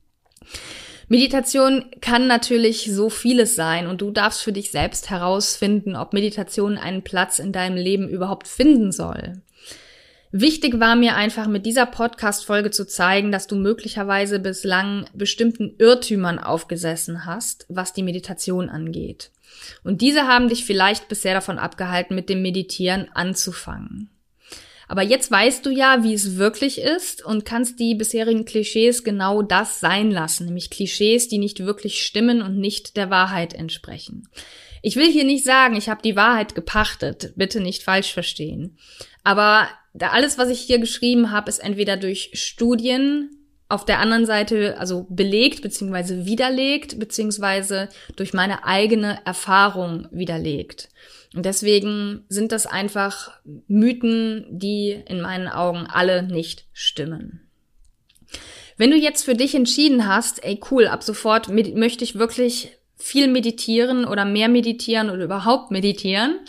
Meditation 1.08 1.84
kann 2.00 2.26
natürlich 2.26 2.90
so 2.90 3.10
vieles 3.10 3.56
sein 3.56 3.86
und 3.86 4.00
du 4.00 4.10
darfst 4.10 4.42
für 4.42 4.52
dich 4.52 4.70
selbst 4.70 5.10
herausfinden, 5.10 5.96
ob 5.96 6.12
Meditation 6.12 6.78
einen 6.78 7.02
Platz 7.02 7.38
in 7.38 7.52
deinem 7.52 7.76
Leben 7.76 8.08
überhaupt 8.08 8.48
finden 8.48 8.90
soll. 8.90 9.42
Wichtig 10.36 10.80
war 10.80 10.96
mir 10.96 11.14
einfach 11.14 11.46
mit 11.46 11.64
dieser 11.64 11.86
Podcast-Folge 11.86 12.72
zu 12.72 12.86
zeigen, 12.86 13.30
dass 13.30 13.46
du 13.46 13.54
möglicherweise 13.54 14.40
bislang 14.40 15.06
bestimmten 15.14 15.76
Irrtümern 15.78 16.40
aufgesessen 16.40 17.24
hast, 17.24 17.66
was 17.68 17.92
die 17.92 18.02
Meditation 18.02 18.68
angeht. 18.68 19.30
Und 19.84 20.00
diese 20.00 20.26
haben 20.26 20.48
dich 20.48 20.64
vielleicht 20.64 21.08
bisher 21.08 21.34
davon 21.34 21.58
abgehalten, 21.58 22.16
mit 22.16 22.28
dem 22.28 22.42
Meditieren 22.42 23.08
anzufangen. 23.14 24.10
Aber 24.88 25.02
jetzt 25.02 25.30
weißt 25.30 25.64
du 25.64 25.70
ja, 25.70 26.02
wie 26.02 26.14
es 26.14 26.36
wirklich 26.36 26.80
ist 26.80 27.24
und 27.24 27.44
kannst 27.44 27.80
die 27.80 27.94
bisherigen 27.94 28.44
Klischees 28.44 29.04
genau 29.04 29.42
das 29.42 29.80
sein 29.80 30.10
lassen, 30.10 30.46
nämlich 30.46 30.70
Klischees, 30.70 31.28
die 31.28 31.38
nicht 31.38 31.60
wirklich 31.60 32.04
stimmen 32.04 32.42
und 32.42 32.58
nicht 32.58 32.96
der 32.96 33.10
Wahrheit 33.10 33.54
entsprechen. 33.54 34.28
Ich 34.82 34.96
will 34.96 35.10
hier 35.10 35.24
nicht 35.24 35.44
sagen, 35.44 35.76
ich 35.76 35.88
habe 35.88 36.02
die 36.02 36.16
Wahrheit 36.16 36.54
gepachtet, 36.54 37.32
bitte 37.36 37.60
nicht 37.60 37.82
falsch 37.82 38.12
verstehen. 38.12 38.76
Aber 39.22 39.68
alles, 39.98 40.36
was 40.36 40.50
ich 40.50 40.60
hier 40.60 40.78
geschrieben 40.78 41.30
habe, 41.30 41.48
ist 41.48 41.60
entweder 41.60 41.96
durch 41.96 42.30
Studien 42.34 43.30
auf 43.68 43.84
der 43.84 43.98
anderen 43.98 44.26
Seite 44.26 44.78
also 44.78 45.06
belegt 45.08 45.62
beziehungsweise 45.62 46.26
widerlegt 46.26 46.98
beziehungsweise 46.98 47.88
durch 48.16 48.34
meine 48.34 48.64
eigene 48.64 49.18
Erfahrung 49.24 50.06
widerlegt. 50.10 50.88
Und 51.34 51.44
deswegen 51.46 52.24
sind 52.28 52.52
das 52.52 52.66
einfach 52.66 53.32
Mythen, 53.66 54.46
die 54.50 55.02
in 55.06 55.20
meinen 55.20 55.48
Augen 55.48 55.86
alle 55.92 56.22
nicht 56.22 56.66
stimmen. 56.72 57.40
Wenn 58.76 58.90
du 58.90 58.96
jetzt 58.96 59.24
für 59.24 59.34
dich 59.34 59.54
entschieden 59.54 60.06
hast, 60.06 60.44
ey 60.44 60.60
cool, 60.70 60.86
ab 60.86 61.02
sofort 61.02 61.48
möchte 61.48 62.04
ich 62.04 62.16
wirklich 62.16 62.76
viel 62.96 63.28
meditieren 63.28 64.04
oder 64.04 64.24
mehr 64.24 64.48
meditieren 64.48 65.10
oder 65.10 65.24
überhaupt 65.24 65.70
meditieren, 65.70 66.40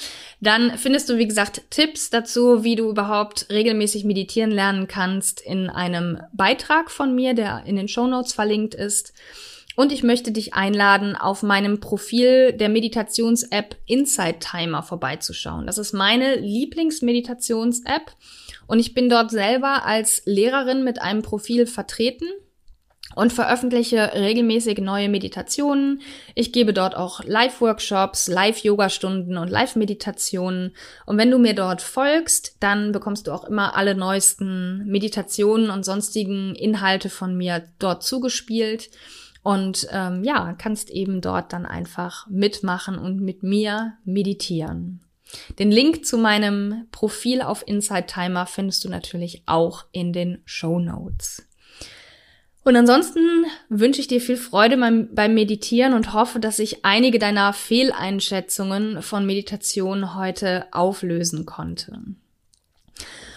dann 0.46 0.78
findest 0.78 1.10
du, 1.10 1.18
wie 1.18 1.28
gesagt, 1.28 1.64
Tipps 1.70 2.10
dazu, 2.10 2.64
wie 2.64 2.76
du 2.76 2.90
überhaupt 2.90 3.48
regelmäßig 3.50 4.04
meditieren 4.06 4.52
lernen 4.52 4.88
kannst 4.88 5.42
in 5.42 5.70
einem 5.70 6.20
Beitrag 6.34 6.92
von 6.92 7.16
mir, 7.16 7.34
der 7.34 7.64
in 7.66 7.76
den 7.76 7.88
Show 7.88 8.08
Notes 8.08 8.34
verlinkt 8.34 8.76
ist. 8.76 9.14
Und 9.76 9.92
ich 9.92 10.04
möchte 10.04 10.32
dich 10.32 10.54
einladen, 10.54 11.16
auf 11.16 11.44
meinem 11.44 11.80
Profil 11.82 12.54
der 12.54 12.70
Meditations-App 12.70 13.76
Insight 13.86 14.40
Timer 14.40 14.84
vorbeizuschauen. 14.84 15.68
Das 15.68 15.78
ist 15.78 15.94
meine 15.94 16.36
Lieblingsmeditations-App 16.36 18.14
und 18.68 18.80
ich 18.80 18.94
bin 18.94 19.10
dort 19.10 19.32
selber 19.32 19.86
als 19.86 20.22
Lehrerin 20.26 20.84
mit 20.84 21.02
einem 21.02 21.22
Profil 21.22 21.66
vertreten 21.66 22.26
und 23.16 23.34
veröffentliche 23.34 24.12
regelmäßig 24.14 24.80
neue 24.80 25.10
Meditationen. 25.10 26.02
Ich 26.36 26.52
gebe 26.52 26.74
dort 26.74 26.96
auch 26.96 27.24
Live-Workshops, 27.24 28.28
Live-Yoga-Stunden 28.28 29.38
und 29.38 29.50
Live-Meditationen. 29.50 30.76
Und 31.06 31.18
wenn 31.18 31.32
du 31.32 31.40
mir 31.40 31.56
dort 31.56 31.82
folgst, 31.82 32.58
dann 32.60 32.92
bekommst 32.92 33.28
du 33.28 33.32
auch 33.32 33.46
immer 33.46 33.76
alle 33.76 33.96
neuesten 33.96 34.86
Meditationen 34.86 35.70
und 35.70 35.86
sonstigen 35.86 36.56
Inhalte 36.56 37.10
von 37.10 37.36
mir 37.36 37.64
dort 37.80 38.04
zugespielt. 38.04 38.90
Und 39.42 39.88
ähm, 39.92 40.24
ja, 40.24 40.54
kannst 40.54 40.90
eben 40.90 41.22
dort 41.22 41.54
dann 41.54 41.66
einfach 41.66 42.28
mitmachen 42.28 42.98
und 42.98 43.22
mit 43.22 43.44
mir 43.44 43.94
meditieren. 44.04 45.02
Den 45.60 45.72
Link 45.72 46.06
zu 46.06 46.18
meinem 46.18 46.88
Profil 46.92 47.42
auf 47.42 47.68
Inside 47.68 48.08
Timer 48.08 48.46
findest 48.46 48.84
du 48.84 48.90
natürlich 48.90 49.44
auch 49.46 49.86
in 49.92 50.14
den 50.14 50.42
Show 50.46 50.80
Notes. 50.80 51.45
Und 52.66 52.76
ansonsten 52.76 53.46
wünsche 53.70 54.02
ich 54.02 54.08
dir 54.08 54.20
viel 54.20 54.38
Freude 54.38 54.76
beim, 54.76 55.14
beim, 55.14 55.36
Meditieren 55.36 55.94
und 55.94 56.14
hoffe, 56.14 56.40
dass 56.40 56.58
ich 56.58 56.84
einige 56.84 57.20
deiner 57.20 57.54
Fehleinschätzungen 57.54 59.04
von 59.04 59.24
Meditation 59.24 60.16
heute 60.16 60.66
auflösen 60.72 61.46
konnte. 61.46 62.00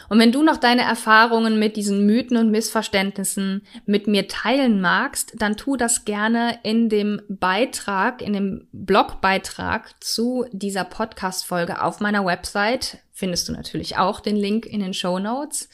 Und 0.09 0.19
wenn 0.19 0.33
du 0.33 0.43
noch 0.43 0.57
deine 0.57 0.83
Erfahrungen 0.83 1.59
mit 1.59 1.77
diesen 1.77 2.07
Mythen 2.07 2.37
und 2.37 2.51
Missverständnissen 2.51 3.63
mit 3.87 4.07
mir 4.07 4.27
teilen 4.27 4.81
magst, 4.81 5.35
dann 5.37 5.57
tu 5.57 5.77
das 5.77 6.05
gerne 6.05 6.59
in 6.63 6.89
dem 6.89 7.21
Beitrag, 7.29 8.23
in 8.23 8.33
dem 8.33 8.69
Blogbeitrag 8.73 9.95
zu 10.03 10.47
dieser 10.53 10.85
Podcast-Folge 10.85 11.83
auf 11.83 12.01
meiner 12.01 12.25
Website. 12.25 12.99
Findest 13.13 13.49
du 13.49 13.53
natürlich 13.53 13.99
auch 13.99 14.21
den 14.21 14.37
Link 14.37 14.65
in 14.65 14.81
den 14.81 14.95
Show 14.95 15.19
Notes. 15.19 15.69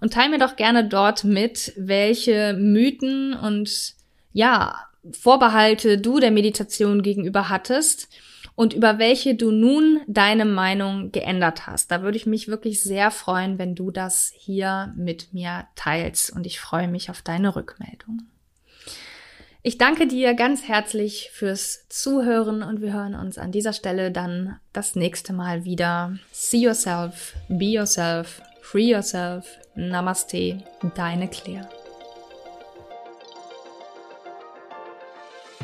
Und 0.00 0.12
teile 0.12 0.30
mir 0.30 0.38
doch 0.38 0.56
gerne 0.56 0.88
dort 0.88 1.24
mit, 1.24 1.72
welche 1.76 2.54
Mythen 2.54 3.34
und 3.34 3.94
ja, 4.32 4.76
Vorbehalte 5.12 5.98
du 5.98 6.18
der 6.18 6.30
Meditation 6.30 7.02
gegenüber 7.02 7.50
hattest 7.50 8.08
und 8.56 8.72
über 8.72 8.98
welche 8.98 9.34
du 9.34 9.50
nun 9.50 10.00
deine 10.06 10.44
Meinung 10.44 11.10
geändert 11.12 11.66
hast. 11.66 11.90
Da 11.90 12.02
würde 12.02 12.16
ich 12.16 12.26
mich 12.26 12.48
wirklich 12.48 12.82
sehr 12.82 13.10
freuen, 13.10 13.58
wenn 13.58 13.74
du 13.74 13.90
das 13.90 14.32
hier 14.36 14.92
mit 14.96 15.32
mir 15.32 15.66
teilst 15.74 16.30
und 16.32 16.46
ich 16.46 16.60
freue 16.60 16.88
mich 16.88 17.10
auf 17.10 17.22
deine 17.22 17.56
Rückmeldung. 17.56 18.22
Ich 19.66 19.78
danke 19.78 20.06
dir 20.06 20.34
ganz 20.34 20.68
herzlich 20.68 21.30
fürs 21.32 21.88
Zuhören 21.88 22.62
und 22.62 22.82
wir 22.82 22.92
hören 22.92 23.14
uns 23.14 23.38
an 23.38 23.50
dieser 23.50 23.72
Stelle 23.72 24.12
dann 24.12 24.60
das 24.74 24.94
nächste 24.94 25.32
Mal 25.32 25.64
wieder. 25.64 26.18
See 26.32 26.58
yourself, 26.58 27.34
be 27.48 27.72
yourself, 27.72 28.42
free 28.60 28.90
yourself. 28.90 29.46
Namaste, 29.74 30.62
deine 30.94 31.28
Claire. 31.28 31.68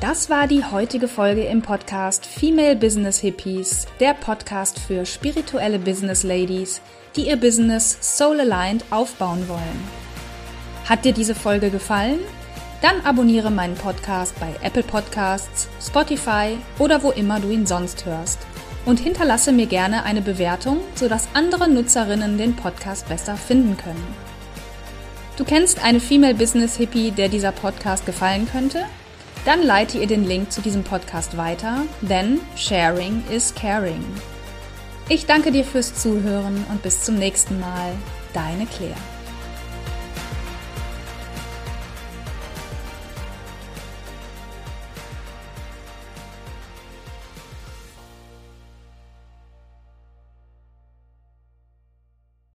Das 0.00 0.30
war 0.30 0.46
die 0.46 0.64
heutige 0.64 1.08
Folge 1.08 1.42
im 1.42 1.60
Podcast 1.60 2.24
Female 2.24 2.74
Business 2.74 3.18
Hippies, 3.18 3.86
der 4.00 4.14
Podcast 4.14 4.78
für 4.78 5.04
spirituelle 5.04 5.78
Business 5.78 6.22
Ladies, 6.22 6.80
die 7.16 7.28
ihr 7.28 7.36
Business 7.36 7.98
soul 8.00 8.40
aligned 8.40 8.82
aufbauen 8.88 9.46
wollen. 9.46 9.88
Hat 10.88 11.04
dir 11.04 11.12
diese 11.12 11.34
Folge 11.34 11.68
gefallen? 11.68 12.20
Dann 12.80 13.04
abonniere 13.04 13.50
meinen 13.50 13.74
Podcast 13.74 14.40
bei 14.40 14.48
Apple 14.62 14.84
Podcasts, 14.84 15.68
Spotify 15.86 16.56
oder 16.78 17.02
wo 17.02 17.10
immer 17.10 17.38
du 17.38 17.50
ihn 17.50 17.66
sonst 17.66 18.06
hörst. 18.06 18.38
Und 18.86 19.00
hinterlasse 19.00 19.52
mir 19.52 19.66
gerne 19.66 20.04
eine 20.04 20.22
Bewertung, 20.22 20.78
sodass 20.94 21.28
andere 21.34 21.68
Nutzerinnen 21.68 22.38
den 22.38 22.56
Podcast 22.56 23.06
besser 23.10 23.36
finden 23.36 23.76
können. 23.76 24.14
Du 25.36 25.44
kennst 25.44 25.84
eine 25.84 26.00
Female 26.00 26.34
Business 26.34 26.78
Hippie, 26.78 27.10
der 27.10 27.28
dieser 27.28 27.52
Podcast 27.52 28.06
gefallen 28.06 28.48
könnte? 28.50 28.86
Dann 29.44 29.62
leite 29.62 29.98
ihr 29.98 30.06
den 30.06 30.26
Link 30.26 30.52
zu 30.52 30.60
diesem 30.60 30.84
Podcast 30.84 31.36
weiter, 31.36 31.84
denn 32.02 32.40
Sharing 32.56 33.22
is 33.30 33.54
Caring. 33.54 34.04
Ich 35.08 35.26
danke 35.26 35.50
dir 35.50 35.64
fürs 35.64 35.94
Zuhören 35.94 36.64
und 36.70 36.82
bis 36.82 37.02
zum 37.04 37.16
nächsten 37.16 37.58
Mal. 37.58 37.92
Deine 38.32 38.66
Claire. 38.66 39.19